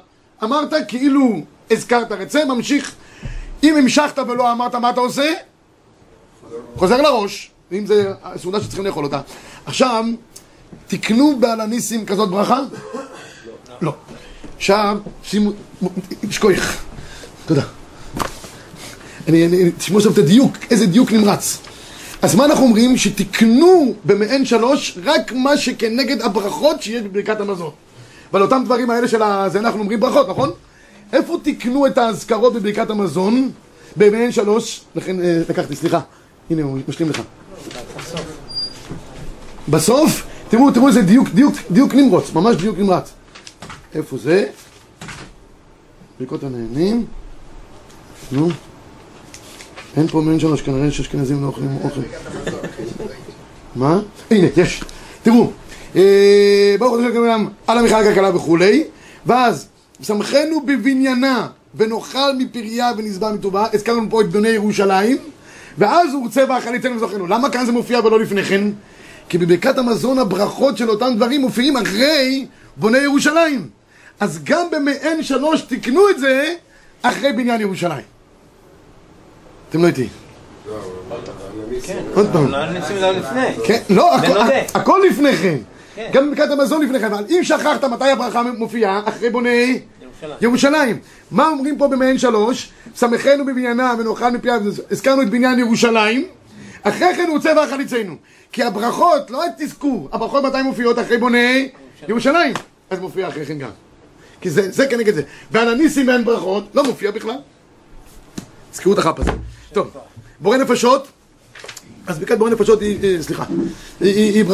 אמרת 0.44 0.74
כאילו 0.88 1.42
הזכרת 1.72 2.12
רצה, 2.12 2.46
ממשיך. 2.46 2.96
אם 3.64 3.78
המשכת 3.78 4.20
ולא 4.20 4.52
אמרת 4.52 4.76
מה 4.76 4.90
אתה 4.90 5.00
עושה, 5.00 5.34
חוזר 6.76 7.02
לראש, 7.02 7.52
אם 7.72 7.86
זה 7.86 8.14
סעודה 8.38 8.62
שצריכים 8.62 8.86
לאכול 8.86 9.04
אותה. 9.04 9.22
עכשיו, 9.66 10.06
תקנו 10.88 11.38
בעל 11.40 11.62
הניסים 11.62 12.06
כזאת 12.06 12.30
ברכה? 12.30 12.60
לא. 13.82 13.94
עכשיו, 14.58 14.98
שימו, 15.24 15.52
שכוייך. 16.30 16.84
תודה. 17.46 17.64
אני, 19.28 19.46
אני, 19.46 19.72
תשמעו 19.72 19.98
עכשיו 19.98 20.12
את 20.12 20.18
הדיוק, 20.18 20.58
איזה 20.72 20.86
דיוק 20.86 21.12
נמרץ. 21.12 21.58
אז 22.22 22.36
מה 22.36 22.46
אנחנו 22.46 22.64
אומרים? 22.64 22.98
שתקנו 22.98 23.94
במעין 24.06 24.46
שלוש 24.46 24.98
רק 25.04 25.32
מה 25.32 25.58
שכנגד 25.58 26.22
הברכות 26.22 26.82
שיש 26.82 27.02
בברכת 27.02 27.40
המזון. 27.40 27.72
ועל 28.34 28.44
אותם 28.44 28.62
דברים 28.66 28.90
האלה 28.90 29.08
של 29.08 29.22
ה... 29.22 29.50
זה 29.50 29.60
אנחנו 29.60 29.80
אומרים 29.80 30.00
ברכות, 30.00 30.30
נכון? 30.30 30.52
איפה 31.14 31.38
תקנו 31.44 31.88
את 31.88 31.98
האזכרות 31.98 32.54
בברכת 32.54 32.90
המזון? 32.90 33.52
במעין 33.96 34.32
שלוש, 34.32 34.82
לכן 34.96 35.22
אה, 35.22 35.42
לקחתי, 35.50 35.76
סליחה. 35.76 36.00
הנה 36.50 36.64
הוא 36.64 36.80
משלים 36.88 37.10
לך. 37.10 37.22
בסוף, 39.70 40.28
תראו, 40.50 40.72
תראו 40.72 40.88
איזה 40.88 41.02
דיוק, 41.02 41.30
דיוק, 41.30 41.54
דיוק 41.72 41.94
נמרוץ, 41.94 42.34
ממש 42.34 42.56
דיוק 42.56 42.78
נמרץ. 42.80 43.14
איפה 43.96 44.18
זה? 44.18 44.46
ברכות 46.20 46.44
הנהנים. 46.44 47.06
נו. 48.32 48.48
אין 49.98 50.08
פה 50.08 50.22
מעין 50.22 50.40
שלוש, 50.40 50.62
כנראה 50.62 50.92
שאשכנזים 50.92 51.42
לא 51.42 51.48
אוכלים 51.48 51.78
אוכל. 51.84 52.02
מה? 53.76 54.00
הנה, 54.32 54.48
יש. 54.58 54.84
תראו. 55.24 55.52
אה, 55.96 56.76
ברוך 56.80 56.96
השם 57.00 57.12
כמובן 57.14 57.46
על 57.68 57.78
המחאה 57.78 58.00
הכלכלה 58.00 58.36
וכולי, 58.36 58.84
ואז 59.26 59.68
שמחנו 60.02 60.62
בבניינה 60.66 61.48
ונאכל 61.76 62.34
מפריה 62.38 62.92
ונשבע 62.98 63.32
מטובה, 63.32 63.68
הזכרנו 63.74 64.10
פה 64.10 64.22
את 64.22 64.30
בני 64.30 64.50
ירושלים, 64.50 65.18
ואז 65.78 66.14
הוא 66.14 66.24
רוצה 66.24 66.44
והחליצנו 66.50 66.96
וזוכרנו. 66.96 67.28
למה 67.28 67.50
כאן 67.50 67.66
זה 67.66 67.72
מופיע 67.72 68.00
ולא 68.00 68.20
לפני 68.20 68.44
כן? 68.44 68.64
כי 69.30 69.38
בברכת 69.38 69.78
המזון 69.78 70.20
הברכות 70.20 70.78
של 70.78 70.90
אותם 70.90 71.14
דברים 71.16 71.42
מופיעים 71.42 71.78
אחרי 71.78 72.46
בוני 72.78 72.98
ירושלים. 72.98 73.70
אז 74.20 74.40
גם 74.44 74.68
במעין 74.72 75.24
שלוש 75.24 75.62
תיקנו 75.62 76.10
את 76.10 76.20
זה 76.20 76.54
אחרי 77.02 77.34
בניין 77.34 77.62
ירושלים. 77.62 78.06
אתם 79.70 79.82
לא 79.82 79.88
איתי. 79.88 80.08
לא, 80.68 80.76
אבל 81.10 81.18
הניסים. 81.70 81.98
עוד 82.14 82.28
פעם. 82.34 82.48
לא 82.52 82.58
לא. 83.12 83.58
כן, 83.66 83.82
לא. 83.90 84.12
הכל 84.74 85.02
לפני 85.10 85.36
כן. 85.36 85.58
כן. 85.98 86.10
גם 86.14 86.32
בברכת 86.32 86.52
המזון 86.52 86.82
לפני 86.82 87.00
כן, 87.00 87.06
אבל 87.06 87.24
אם 87.30 87.40
שכחת 87.44 87.84
מתי 87.84 88.10
הברכה 88.10 88.44
מופיעה, 88.44 89.02
אחרי 89.06 89.30
בוני 89.30 89.80
ירושלים. 90.02 90.38
ירושלים. 90.42 91.00
מה 91.32 91.48
אומרים 91.48 91.78
פה 91.78 91.88
במעין 91.88 92.18
שלוש? 92.18 92.70
שמחנו 92.96 93.46
בבניינה 93.46 93.94
ונאכל 94.00 94.32
מפיה, 94.32 94.58
הזכרנו 94.92 95.22
את 95.22 95.30
בניין 95.30 95.60
ירושלים, 95.60 96.28
אחרי 96.84 97.16
כן 97.16 97.28
הוא 97.28 97.40
צבע 97.40 97.68
חליצנו. 97.68 98.16
כי 98.52 98.64
הברכות, 98.64 99.32
לא 99.32 99.44
תזכו, 99.58 100.08
הברכות 100.12 100.44
מתי 100.44 100.62
מופיעות? 100.62 101.00
אחרי 101.00 101.18
בוני 101.18 101.70
ירושלים. 102.08 102.54
אז 102.90 103.00
מופיע 103.00 103.28
אחרי 103.28 103.46
כן 103.46 103.58
גם. 103.58 103.70
כי 104.42 104.50
זה, 104.50 104.72
זה 104.72 104.88
כנגד 104.88 105.14
זה. 105.14 105.22
ועל 105.52 105.70
הניסים 105.70 106.08
ואין 106.08 106.26
ברכות, 106.26 106.64
לא 106.74 106.84
מופיע 106.84 107.12
בכלל. 107.12 107.38
תזכרו 108.72 108.94
את 108.94 108.98
החאפ 108.98 109.20
הזה. 109.20 109.32
טוב, 109.74 109.98
בורא 110.40 110.58
נפשות, 110.58 111.08
אז 112.08 112.20
ברכת 112.20 112.38
בורא 112.38 112.50
נפשות 112.50 112.82
היא, 112.82 113.22
סליחה, 113.22 113.46
היא, 114.00 114.16
היא, 114.16 114.34
היא, 114.34 114.46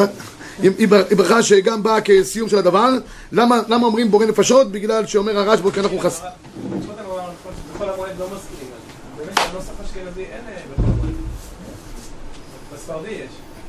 היא, 0.62 0.72
היא, 0.78 0.88
בר- 0.88 1.04
היא 1.10 1.18
ברכה 1.18 1.44
שגם 1.44 1.84
באה 1.84 2.02
כסיום 2.02 2.50
של 2.50 2.58
הדבר. 2.58 2.89
למה, 3.32 3.60
למה 3.68 3.86
אומרים 3.88 4.12
בורא 4.12 4.26
נפשות? 4.26 4.72
בגלל 4.72 5.06
שאומר 5.06 5.38
הרשב"א 5.39 5.72
כי 5.72 5.80
אנחנו 5.80 6.00
חס... 6.00 6.22
לא. 6.22 6.30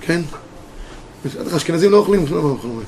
כן? 0.01 0.21
אשכנזים 1.57 1.91
לא 1.91 1.97
אוכלים, 1.97 2.25
לא 2.31 2.37
אוכלים. 2.39 2.81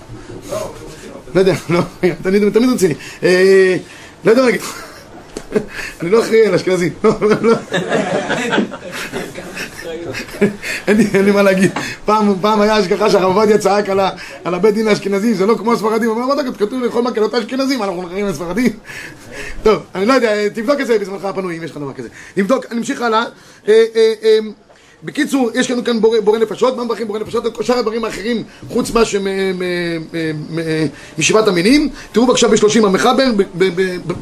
לא 1.35 1.41
יודע, 1.41 1.55
לא, 1.71 1.81
תמיד 2.23 2.53
תמיד 2.53 2.71
רציני. 2.75 2.95
אה, 3.23 3.77
לא 4.25 4.31
יודע 4.31 4.43
מה 4.43 4.47
להגיד 4.47 4.61
לך. 4.61 4.86
אני 6.01 6.11
לא 6.11 6.21
אחראי 6.23 6.47
על 6.47 6.55
אשכנזים. 6.55 6.93
לא, 7.05 7.11
לא, 7.21 7.37
לא. 7.43 7.57
אין 10.89 11.25
לי- 11.25 11.31
מה 11.31 11.43
להגיד. 11.43 11.71
פעם 12.41 12.61
היה 12.61 12.77
השגחה 12.77 13.11
שהרב 13.11 13.25
עובדיה 13.37 13.59
צעק 13.59 13.89
על 14.45 14.55
הבית 14.55 14.75
דין 14.75 14.89
האשכנזים, 14.89 15.35
זה 15.35 15.47
לא 15.47 15.55
כמו 15.55 15.73
הספרדים. 15.73 16.11
הוא 16.11 16.23
אומר, 16.23 16.35
מה 16.35 16.53
כתוב 16.59 16.83
לכל 16.85 17.03
מקהלות 17.03 17.35
האשכנזים, 17.35 17.83
אנחנו 17.83 18.03
נחרים 18.03 18.27
לספרדים. 18.27 18.71
טוב, 19.63 19.83
אני 19.95 20.07
לא 20.07 20.13
יודע, 20.13 20.49
תבדוק 20.49 20.81
את 20.81 20.87
זה 20.87 20.99
בזמנך 20.99 21.25
הפנוי, 21.25 21.59
אם 21.59 21.63
יש 21.63 21.71
לך 21.71 21.77
דבר 21.77 21.93
כזה. 21.93 22.09
נבדוק, 22.37 22.67
אני 22.71 22.79
אמשיך 22.79 23.03
הלאה. 23.03 23.25
בקיצור, 25.05 25.51
יש 25.55 25.71
לנו 25.71 25.85
כאן 25.85 26.01
בורא, 26.01 26.21
בורא 26.21 26.39
נפשות, 26.39 26.77
מה 26.77 26.85
מברכים 26.85 27.07
בורא 27.07 27.19
נפשות? 27.19 27.47
את 27.47 27.57
כל 27.57 27.63
שאר 27.63 27.79
הדברים 27.79 28.05
האחרים, 28.05 28.43
חוץ 28.69 28.91
מה 28.91 29.03
משבעת 31.19 31.49
המינים. 31.49 31.89
תראו 32.13 32.27
בבקשה 32.27 32.49
בשלושים 32.49 32.85
המחבר, 32.85 33.25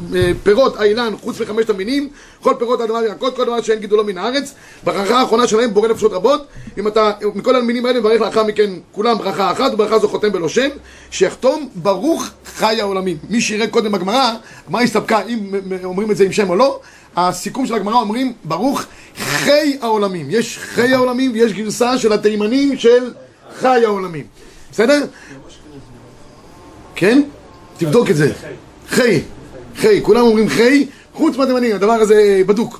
בפירות 0.09 0.77
האילן, 0.77 1.13
חוץ 1.21 1.41
מחמשת 1.41 1.69
המינים, 1.69 2.09
כל 2.41 2.53
פירות 2.59 2.81
האדמה 2.81 2.99
וירקות, 2.99 3.35
כל 3.35 3.43
דבר 3.43 3.61
שאין 3.61 3.79
גידולו 3.79 4.03
מן 4.03 4.17
הארץ. 4.17 4.53
ברכה 4.83 5.19
האחרונה 5.19 5.47
שלהם 5.47 5.73
בורא 5.73 5.87
נפשות 5.87 6.11
רבות. 6.11 6.45
אם 6.77 6.87
אתה, 6.87 7.11
מכל 7.35 7.55
המינים 7.55 7.85
האלה, 7.85 7.99
מברך 7.99 8.21
לאחר 8.21 8.43
מכן 8.43 8.71
כולם 8.91 9.17
ברכה 9.17 9.51
אחת, 9.51 9.73
וברכה 9.73 9.99
זו 9.99 10.07
חותם 10.07 10.31
בלא 10.31 10.49
שם, 10.49 10.69
שיחתום 11.11 11.69
ברוך 11.75 12.29
חי 12.45 12.81
העולמים. 12.81 13.17
מי 13.29 13.41
שיראה 13.41 13.67
קודם 13.67 13.91
בגמרא, 13.91 14.31
הגמרא 14.67 14.81
הסתפקה 14.81 15.21
אם 15.21 15.39
אומרים 15.83 16.11
את 16.11 16.17
זה 16.17 16.23
עם 16.23 16.31
שם 16.31 16.49
או 16.49 16.55
לא. 16.55 16.79
הסיכום 17.15 17.65
של 17.65 17.73
הגמרא 17.73 17.95
אומרים 17.95 18.33
ברוך 18.43 18.83
חי 19.15 19.77
העולמים. 19.81 20.27
יש 20.29 20.57
חי 20.57 20.93
העולמים 20.93 21.31
ויש 21.31 21.53
גרסה 21.53 21.97
של 21.97 22.13
התימנים 22.13 22.77
של 22.77 23.13
חי 23.59 23.85
העולמים. 23.85 24.25
בסדר? 24.71 25.05
כן? 26.95 27.21
תבדוק 27.77 28.09
את 28.09 28.15
זה. 28.15 28.33
חי. 28.89 29.21
חי. 29.75 30.01
כולם 30.03 30.21
אומרים 30.21 30.49
חי, 30.49 30.85
חוץ 31.13 31.37
מהתימנים, 31.37 31.75
הדבר 31.75 31.91
הזה 31.91 32.41
בדוק. 32.45 32.79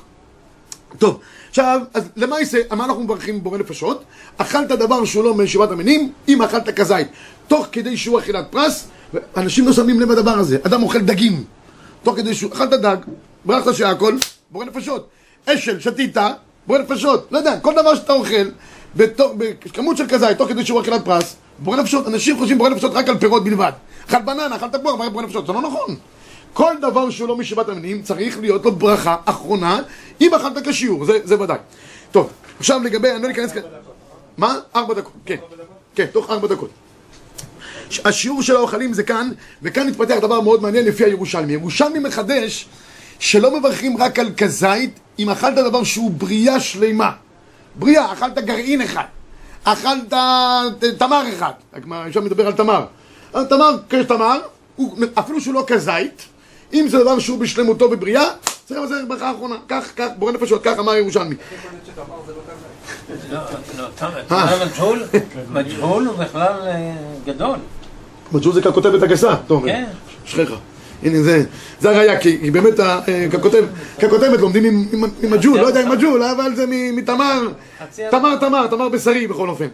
טוב, 0.98 1.20
עכשיו, 1.48 1.80
אז 1.94 2.04
למעשה, 2.16 2.58
מה 2.70 2.84
אנחנו 2.84 3.02
מברכים 3.02 3.42
בורא 3.42 3.58
נפשות? 3.58 4.04
אכלת 4.36 4.68
דבר 4.68 5.04
שהוא 5.04 5.24
לא 5.24 5.34
משבעת 5.34 5.70
המינים, 5.70 6.12
אם 6.28 6.42
אכלת 6.42 6.68
כזית, 6.68 7.08
תוך 7.48 7.66
כדי 7.72 7.96
שהוא 7.96 8.18
אכילת 8.18 8.46
פרס, 8.50 8.88
אנשים 9.36 9.66
לא 9.66 9.72
שמים 9.72 10.00
לב 10.00 10.10
לדבר 10.10 10.30
הזה. 10.30 10.58
אדם 10.62 10.82
אוכל 10.82 10.98
דגים, 10.98 11.44
תוך 12.02 12.16
כדי 12.16 12.34
שהוא, 12.34 12.52
אכלת 12.52 12.70
דג, 12.70 12.96
ברכת 13.46 13.74
שהכל, 13.74 14.16
בורא 14.50 14.64
נפשות. 14.64 15.08
אשל, 15.46 15.80
שתית, 15.80 16.16
בורא 16.66 16.78
נפשות. 16.78 17.28
לא 17.30 17.38
יודע, 17.38 17.60
כל 17.60 17.72
דבר 17.74 17.94
שאתה 17.94 18.12
אוכל, 18.12 18.50
בכמות 18.96 19.96
של 19.96 20.08
כזית, 20.08 20.38
תוך 20.38 20.48
כדי 20.48 20.64
שהוא 20.64 20.80
אכילת 20.80 21.04
פרס, 21.04 21.36
בורא 21.58 21.76
נפשות. 21.76 22.06
אנשים 22.06 22.38
חושבים 22.38 22.58
בורא 22.58 22.68
נפשות 22.68 22.92
רק 22.94 23.08
על 23.08 23.18
פירות 23.18 23.44
בלבד. 23.44 23.72
אכל 24.08 24.22
בננה, 24.22 24.56
אכל 24.56 24.68
תפוח, 24.68 25.00
בורא 25.12 25.22
נפשות. 25.22 25.46
זה 25.46 25.52
לא 25.52 25.62
נכון. 25.62 25.96
כל 26.52 26.74
דבר 26.80 27.10
שהוא 27.10 27.28
לא 27.28 27.36
משבעת 27.36 27.68
המינים, 27.68 28.02
צריך 28.02 28.38
להיות 28.40 28.64
לו 28.64 28.72
ברכה 28.72 29.16
אחרונה, 29.24 29.80
אם 30.20 30.34
אכלת 30.34 30.68
כשיעור, 30.68 31.04
זה, 31.04 31.18
זה 31.24 31.40
ודאי. 31.40 31.58
טוב, 32.10 32.30
עכשיו 32.58 32.80
לגבי, 32.84 33.10
אני 33.10 33.22
לא 33.22 33.30
אכנס 33.30 33.52
כאן... 33.52 33.62
מה? 34.36 34.58
ארבע 34.76 34.94
דקות, 34.94 35.12
כן. 35.26 35.36
כן, 35.94 36.06
תוך 36.06 36.30
ארבע 36.30 36.48
דקות. 36.48 36.70
השיעור 38.04 38.42
של 38.42 38.56
האוכלים 38.56 38.92
זה 38.92 39.02
כאן, 39.02 39.30
וכאן 39.62 39.86
מתפתח 39.86 40.16
דבר 40.20 40.40
מאוד 40.40 40.62
מעניין 40.62 40.84
לפי 40.84 41.04
הירושלמי. 41.04 41.52
ירושלמי 41.52 41.98
מחדש 41.98 42.68
שלא 43.18 43.58
מברכים 43.58 43.96
רק 44.02 44.18
על 44.18 44.28
כזית, 44.36 44.90
אם 45.18 45.30
אכלת 45.30 45.54
דבר 45.54 45.84
שהוא 45.84 46.10
בריאה 46.10 46.60
שלמה. 46.60 47.12
בריאה, 47.76 48.12
אכלת 48.12 48.38
גרעין 48.38 48.80
אחד, 48.80 49.04
אכלת 49.64 50.12
תמר 50.98 51.22
אחד, 51.38 51.52
אפשר 52.08 52.20
לדבר 52.20 52.46
על 52.46 52.52
תמר. 52.52 52.84
על 53.32 53.44
תמר, 53.46 53.76
כשתמר, 53.90 54.38
הוא- 54.76 54.96
אפילו 55.18 55.40
שהוא 55.40 55.54
לא 55.54 55.64
כזית, 55.66 56.22
אם 56.74 56.86
זה 56.88 56.98
דבר 56.98 57.18
שהוא 57.18 57.38
בשלמותו 57.38 57.88
ובריאה, 57.90 58.24
צריך 58.68 58.80
לזה 58.80 58.94
ברכה 59.08 59.30
אחרונה. 59.30 59.54
כך, 59.68 59.84
כך, 59.96 60.06
בורא 60.18 60.32
נפשות, 60.32 60.62
כך 60.64 60.78
אמר 60.78 60.94
ירושלמי. 60.94 61.34
לא, 63.30 63.38
לא, 63.78 63.86
תמר 64.28 64.64
מג'הול, 64.66 65.02
מג'הול 65.52 66.06
הוא 66.06 66.16
בכלל 66.18 66.60
אה, 66.66 66.92
גדול. 67.26 67.56
מג'ול 68.32 68.52
זה 68.54 68.62
ככותבת 68.62 69.02
הגסה, 69.02 69.34
טוב, 69.46 69.64
כן. 69.66 69.84
אשריך. 70.26 70.52
הנה 71.02 71.22
זה, 71.22 71.44
זה 71.80 71.90
הראייה, 71.90 72.20
כי 72.20 72.50
באמת 72.50 72.80
אה, 72.80 73.00
ככותב, 73.32 73.64
ככותבת 74.02 74.40
לומדים 74.40 74.64
עם- 74.64 74.84
עם 74.92 75.04
עם 75.22 75.30
מג'ול, 75.30 75.60
לא 75.60 75.66
יודע 75.66 75.82
אם 75.82 75.90
מג'ול, 75.90 76.22
אבל 76.22 76.56
זה 76.56 76.64
מתמר, 76.68 77.48
תמר 78.10 78.36
תמר, 78.36 78.66
תמר 78.66 78.88
בשרי 78.88 79.26
בכל 79.26 79.48
אופן. 79.48 79.66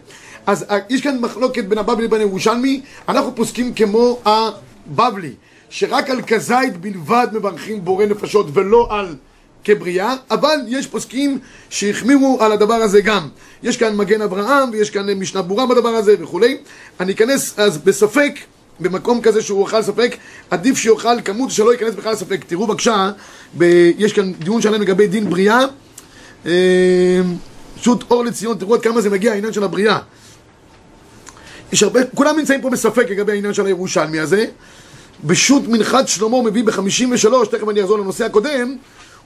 אז 0.47 0.65
אה, 0.69 0.77
יש 0.89 1.01
כאן 1.01 1.17
מחלוקת 1.19 1.63
בין 1.65 1.77
הבבלי 1.77 2.05
לבין 2.05 2.19
הירושלמי, 2.19 2.81
אנחנו 3.09 3.35
פוסקים 3.35 3.73
כמו 3.73 4.19
הבבלי, 4.25 5.31
שרק 5.69 6.09
על 6.09 6.21
כזית 6.27 6.77
בלבד 6.81 7.27
מברכים 7.33 7.85
בורא 7.85 8.05
נפשות 8.05 8.47
ולא 8.53 8.87
על 8.89 9.15
כבריאה, 9.63 10.15
אבל 10.31 10.55
יש 10.67 10.87
פוסקים 10.87 11.39
שהחמירו 11.69 12.37
על 12.41 12.51
הדבר 12.51 12.73
הזה 12.73 13.01
גם. 13.01 13.27
יש 13.63 13.77
כאן 13.77 13.95
מגן 13.95 14.21
אברהם 14.21 14.69
ויש 14.71 14.89
כאן 14.89 15.13
משנה 15.13 15.41
ברורה 15.41 15.65
בדבר 15.65 15.89
הזה 15.89 16.15
וכולי. 16.19 16.57
אני 16.99 17.11
אכנס 17.13 17.59
אז 17.59 17.77
בספק, 17.77 18.31
במקום 18.83 19.21
כזה 19.21 19.41
שהוא 19.41 19.67
אכל 19.67 19.81
ספק, 19.83 20.15
עדיף 20.49 20.77
שיאכל 20.77 21.21
כמות 21.25 21.51
שלא 21.51 21.71
ייכנס 21.71 21.93
בכלל 21.93 22.13
לספק. 22.13 22.43
תראו 22.47 22.67
בבקשה, 22.67 23.11
ב- 23.57 23.91
יש 23.97 24.13
כאן 24.13 24.33
דיון 24.33 24.61
שלם 24.61 24.81
לגבי 24.81 25.07
דין 25.07 25.29
בריאה. 25.29 25.59
אה, 26.45 26.51
פשוט 27.79 28.03
אור 28.11 28.25
לציון, 28.25 28.57
תראו 28.57 28.75
עד 28.75 28.81
כמה 28.81 29.01
זה 29.01 29.09
מגיע 29.09 29.31
העניין 29.31 29.53
של 29.53 29.63
הבריאה. 29.63 29.99
יש 31.71 31.83
הרבה, 31.83 31.99
כולם 32.15 32.37
נמצאים 32.37 32.61
פה 32.61 32.69
בספק 32.69 33.05
לגבי 33.09 33.31
העניין 33.31 33.53
של 33.53 33.65
הירושלמי 33.65 34.19
הזה. 34.19 34.45
בשו"ת 35.23 35.67
מנחת 35.67 36.07
שלמה 36.07 36.35
הוא 36.37 36.43
מביא 36.45 36.63
ב-53, 36.63 37.45
תכף 37.51 37.69
אני 37.69 37.81
אחזור 37.81 37.97
לנושא 37.99 38.25
הקודם, 38.25 38.75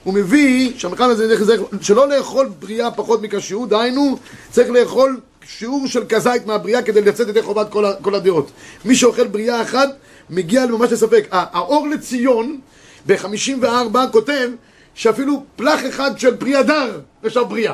הוא 0.04 0.14
מביא, 0.14 0.72
שהמחקר 0.78 1.04
הזה, 1.04 1.46
זה- 1.46 1.56
שלא 1.82 2.10
לאכול 2.10 2.50
בריאה 2.60 2.92
פחות 2.92 3.22
מכשירות, 3.22 3.70
דהיינו, 3.70 4.18
צריך 4.52 4.70
לאכול 4.70 5.20
שיעור 5.48 5.88
של 5.88 6.04
כזית 6.10 6.46
מהבריאה 6.46 6.82
כדי 6.82 7.02
לצאת 7.02 7.28
ידי 7.28 7.42
חובת 7.42 7.70
כל, 7.70 7.86
כל 8.02 8.16
הדעות. 8.16 8.52
מי 8.86 8.96
שאוכל 8.96 9.28
בריאה 9.28 9.62
אחת, 9.62 9.90
מגיע 10.30 10.66
ממש 10.66 10.92
לספק. 10.92 11.28
האור 11.32 11.88
לציון, 11.88 12.60
ב-54 13.08 13.98
כותב, 14.12 14.50
שאפילו 14.94 15.44
פלח 15.56 15.80
אחד 15.90 16.20
של 16.20 16.38
פרי 16.38 16.56
הדר 16.56 17.00
נחשב 17.24 17.42
בריאה. 17.42 17.74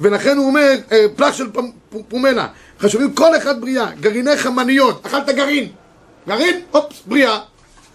ולכן 0.00 0.36
הוא 0.36 0.46
אומר, 0.46 0.72
אה, 0.92 1.06
פלח 1.16 1.34
של 1.34 1.50
פ- 1.52 1.58
פ- 1.90 1.96
פומלה, 2.08 2.46
חשובים 2.80 3.12
כל 3.12 3.36
אחד 3.36 3.60
בריאה, 3.60 3.86
גרעיני 4.00 4.36
חמניות, 4.36 5.06
אכלת 5.06 5.28
גרעין, 5.28 5.68
גרעין, 6.28 6.60
אופס, 6.74 6.96
בריאה, 7.06 7.38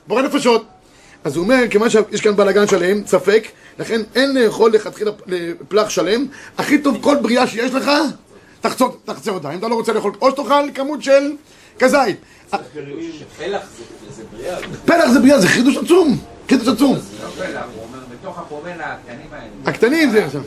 בורא 0.08 0.22
נפשות. 0.22 0.66
אז 1.24 1.36
הוא 1.36 1.44
אומר, 1.44 1.64
כיוון 1.70 1.90
שיש 1.90 2.22
כאן 2.22 2.36
בלאגן 2.36 2.68
שלם, 2.68 3.08
ספק, 3.08 3.48
לכן 3.80 4.02
אין 4.16 4.34
לאכול 4.36 4.72
לכתחילה 4.74 5.12
פלח 5.68 5.90
שלם, 5.90 6.26
הכי 6.58 6.78
טוב 6.78 6.98
כל 7.02 7.16
בריאה 7.22 7.48
שיש 7.48 7.74
לך, 7.74 7.92
תחצה 8.62 9.32
אותה, 9.32 9.52
אם 9.54 9.60
אתה 9.60 9.68
לא 9.68 9.76
רוצה 9.76 9.94
לאכול, 9.94 10.12
או 10.22 10.32
שתאכל 10.32 10.64
כמות 10.76 11.04
של 11.04 11.32
כזית. 11.80 12.18
פלח 13.36 13.62
זה- 15.12 15.20
בריאה. 15.20 15.40
זה 15.40 15.48
חידוש 15.48 15.78
עצום, 15.78 16.18
חידוש 16.50 16.68
עצום. 16.68 16.96
לא 18.24 18.32
הקטנים 19.66 20.12
זה 20.12 20.26
עכשיו. 20.26 20.42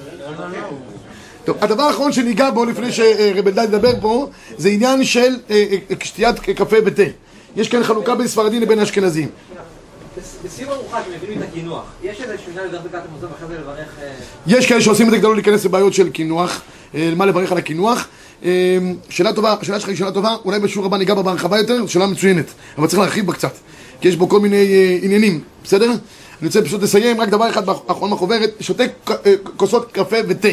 טוב, 1.45 1.57
הדבר 1.61 1.83
האחרון 1.83 2.13
שניגע 2.13 2.51
בו 2.51 2.65
לפני 2.65 2.93
שרב 2.93 3.47
אלדד 3.47 3.65
ידבר 3.65 4.01
פה, 4.01 4.29
זה 4.59 4.69
עניין 4.69 5.05
של 5.05 5.37
אה, 5.51 5.65
אה, 5.91 5.97
שתיית 6.05 6.39
קפה 6.41 6.77
ותה. 6.87 7.03
יש 7.57 7.69
כאן 7.69 7.83
חלוקה 7.83 8.15
בין 8.15 8.27
ספרדים 8.29 8.63
לבין 8.63 8.79
אשכנזים. 8.79 9.29
בסיום 10.45 10.71
ארוחה 10.71 11.01
שמבינים 11.05 11.43
את 11.43 11.49
הקינוח, 11.49 11.85
יש 12.03 12.21
איזה 12.21 12.37
שמינה 12.45 12.65
לדרך 12.65 12.83
ברכת 12.83 13.05
המזון 13.15 13.31
ואחרי 13.33 13.49
זה 13.49 13.61
לברך... 13.63 13.89
אה, 14.03 14.13
יש 14.47 14.67
כאלה 14.67 14.81
שעושים 14.81 15.07
את 15.07 15.11
זה 15.11 15.17
כדי 15.19 15.27
לא 15.27 15.35
להיכנס 15.35 15.65
לבעיות 15.65 15.95
של 15.95 16.11
קינוח, 16.11 16.63
מה 17.17 17.27
לברך 17.27 17.53
על 17.53 17.59
הקינוח. 17.59 18.09
אה, 18.45 18.79
שאלה 19.09 19.33
טובה, 19.33 19.55
השאלה 19.61 19.81
שלך 19.81 19.89
היא 19.89 19.97
שאלה 19.97 20.11
טובה, 20.11 20.37
אולי 20.45 20.61
בשיעור 20.61 20.87
הבא 20.87 20.97
ניגע 20.97 21.15
בה 21.15 21.23
בהרחבה 21.23 21.59
יותר, 21.59 21.87
שאלה 21.87 22.07
מצוינת, 22.07 22.47
אבל 22.79 22.87
צריך 22.87 22.99
להרחיב 22.99 23.27
בה 23.27 23.33
קצת, 23.33 23.53
כי 24.01 24.09
יש 24.09 24.17
בו 24.17 24.29
כל 24.29 24.41
מיני 24.41 24.57
אה, 24.57 24.99
עניינים, 25.03 25.41
בסדר? 25.65 25.91
אני 26.41 26.47
רוצה 26.47 26.63
פשוט 26.63 26.83
לסיים, 26.83 27.21
רק 27.21 27.29
דבר 27.29 27.51
אחד 27.51 27.69
אחרון 27.69 28.11
בחוברת, 28.11 28.51
שותה 28.61 28.85
אה, 29.11 29.35
כוסות 29.57 29.93
קפה 29.93 30.17
ותה. 30.29 30.49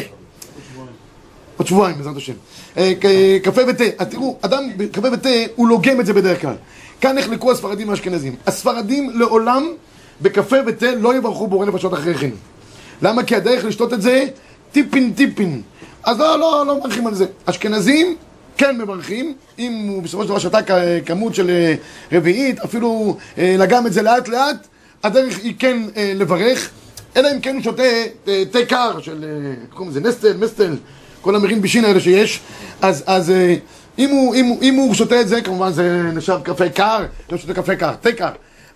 עוד 1.56 1.66
שבועיים, 1.66 1.96
בעזרת 1.96 2.16
השם. 2.16 2.32
אה, 2.76 2.92
קפה 3.42 3.60
ותה, 3.68 4.04
תראו, 4.04 4.38
אדם 4.40 4.62
בקפה 4.76 5.08
ותה, 5.12 5.28
הוא 5.56 5.68
לוגם 5.68 6.00
את 6.00 6.06
זה 6.06 6.12
בדרך 6.12 6.40
כלל. 6.40 6.54
כאן 7.00 7.18
נחלקו 7.18 7.52
הספרדים 7.52 7.86
מהאשכנזים. 7.86 8.34
הספרדים 8.46 9.10
לעולם 9.14 9.66
בקפה 10.22 10.56
ותה 10.66 10.94
לא 10.94 11.16
יברכו 11.16 11.46
בורא 11.46 11.66
נפשות 11.66 11.94
אחרי 11.94 12.14
כן. 12.14 12.30
למה? 13.02 13.22
כי 13.22 13.36
הדרך 13.36 13.64
לשתות 13.64 13.92
את 13.92 14.02
זה 14.02 14.24
טיפין 14.72 15.12
טיפין. 15.12 15.62
אז 16.04 16.18
לא, 16.18 16.38
לא, 16.38 16.64
לא 16.66 16.78
מברכים 16.78 17.06
על 17.06 17.14
זה. 17.14 17.26
אשכנזים 17.46 18.16
כן 18.56 18.78
מברכים, 18.78 19.34
אם 19.58 19.86
הוא 19.88 20.02
בסופו 20.02 20.22
של 20.22 20.28
דבר 20.28 20.38
שתה 20.38 20.58
כמות 21.06 21.34
של 21.34 21.50
אה, 21.50 21.74
רביעית, 22.12 22.58
אפילו 22.60 23.16
אה, 23.38 23.54
לגם 23.58 23.86
את 23.86 23.92
זה 23.92 24.02
לאט 24.02 24.28
לאט, 24.28 24.66
הדרך 25.04 25.38
היא 25.38 25.54
כן 25.58 25.82
אה, 25.96 26.12
לברך, 26.14 26.70
אלא 27.16 27.28
אם 27.34 27.40
כן 27.40 27.54
הוא 27.54 27.62
שותה 27.62 27.82
תה 28.50 28.58
קר 28.68 29.00
של, 29.00 29.24
איך 29.62 29.74
קוראים 29.74 29.90
לזה, 29.90 30.00
נסטל, 30.00 30.36
מסטל, 30.36 30.76
כל 31.20 31.36
המרין 31.36 31.62
בישין 31.62 31.84
האלה 31.84 32.00
שיש, 32.00 32.40
אז, 32.82 33.04
אז 33.06 33.32
אם, 33.98 34.10
הוא, 34.10 34.34
אם, 34.34 34.58
אם 34.62 34.74
הוא 34.74 34.94
שותה 34.94 35.20
את 35.20 35.28
זה, 35.28 35.40
כמובן 35.40 35.72
זה 35.72 36.02
נחשב 36.14 36.38
קפה 36.42 36.68
קר, 36.68 37.04
לא 37.32 37.38
שותה 37.38 37.54
קפה 37.54 37.76
קר, 37.76 37.92
תה 38.00 38.12
קר. 38.12 38.30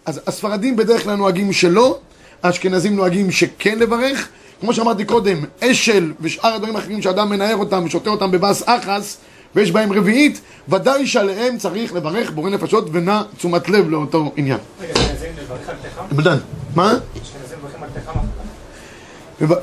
אז 0.06 0.20
הספרדים 0.26 0.76
בדרך 0.76 1.02
כלל 1.02 1.14
נוהגים 1.14 1.52
שלא, 1.52 1.98
האשכנזים 2.42 2.96
נוהגים 2.96 3.30
שכן 3.30 3.78
לברך. 3.78 4.28
כמו 4.60 4.74
שאמרתי 4.74 5.04
קודם, 5.04 5.38
אשל 5.60 6.12
ושאר 6.20 6.54
הדברים 6.54 6.76
האחרים 6.76 7.02
שאדם 7.02 7.30
מנער 7.30 7.56
אותם 7.56 7.82
ושותה 7.86 8.10
אותם 8.10 8.30
בבאס 8.30 8.62
אחס 8.66 9.16
ויש 9.54 9.70
בהם 9.70 9.92
רביעית, 9.92 10.40
ודאי 10.68 11.06
שעליהם 11.06 11.58
צריך 11.58 11.94
לברך 11.94 12.30
בורא 12.30 12.50
נפשות 12.50 12.88
ונע 12.92 13.22
תשומת 13.36 13.68
לב 13.68 13.90
לאותו 13.90 14.32
עניין. 14.36 14.58
רגע, 14.80 16.34
מה? 16.74 16.94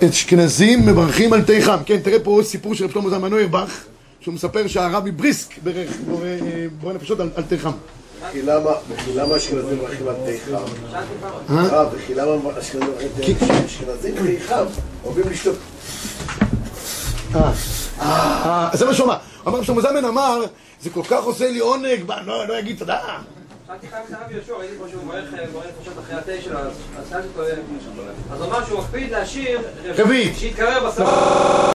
אשכנזים 0.09 0.85
מברכים 0.85 1.33
על 1.33 1.41
תה 1.41 1.53
חם. 1.61 1.77
כן, 1.85 1.99
תראה 1.99 2.19
פה 2.19 2.31
עוד 2.31 2.45
של 2.75 2.91
שלמה 2.91 3.09
זלמן 3.09 3.29
נוירבך, 3.29 3.83
שהוא 4.19 4.33
מספר 4.33 4.67
שהרבי 4.67 5.11
בריסק 5.11 5.49
ברך 5.63 5.89
בורא- 6.07 6.25
בורא 6.81 6.93
נפשות 6.93 7.19
על 7.19 7.29
על 7.35 7.43
תה 7.43 7.55
חם. 7.57 7.71
וכי 8.29 8.41
למה 9.15 9.37
אשכנזים 9.37 9.77
מברכים 9.77 10.07
על 10.07 10.15
תה 10.15 10.31
חם? 10.45 10.95
אה, 11.57 11.85
וכי 11.91 12.13
למה 12.15 12.59
אשכנזים 12.59 12.89
מברכים 12.89 13.09
על 13.17 13.37
תה 13.37 13.45
חם? 13.45 13.65
אשכנזים 13.65 14.15
תה 14.15 14.45
חם, 14.47 14.65
אוהבים 15.03 15.23
לשתות. 15.29 15.55
אה, 17.35 17.51
אה, 18.01 18.69
זה 18.73 18.85
מה 18.85 18.93
שהוא 18.93 19.05
אמר. 19.05 19.17
אמר 19.47 19.63
שלמה 19.63 19.81
זלמן 19.81 20.05
אמר, 20.05 20.45
זה 20.81 20.89
כל 20.89 21.03
כך 21.09 21.23
עושה 21.23 21.51
לי 21.51 21.59
עונג, 21.59 22.11
לא 22.25 22.47
לא 22.47 22.59
אגיד 22.59 22.79
תודה. 22.79 22.99
שאלתי 23.67 23.87
חיים 23.87 24.03
את 24.09 24.13
הרב 24.13 24.31
יהושע, 24.31 24.53
ראיתי 24.53 24.73
פה 24.79 24.85
שהוא 24.91 25.03
מברך 25.03 25.33
אה, 25.33 25.45
נפשות 25.79 25.93
אחרי 25.99 26.15
התה 26.15 26.31
שלו, 26.43 26.59
אז 26.59 27.09
שאלתי 27.09 27.27
אותו, 27.27 27.43
אה, 27.43 27.53
אז 28.31 28.41
הוא 28.41 28.49
אמר 28.49 28.65
שהוא 28.65 28.79
מקפיד 28.79 29.11
להשאיר 29.11 29.61
רביעית. 29.97 30.37
שיתקרר 30.37 30.89
בשפה. 30.89 31.63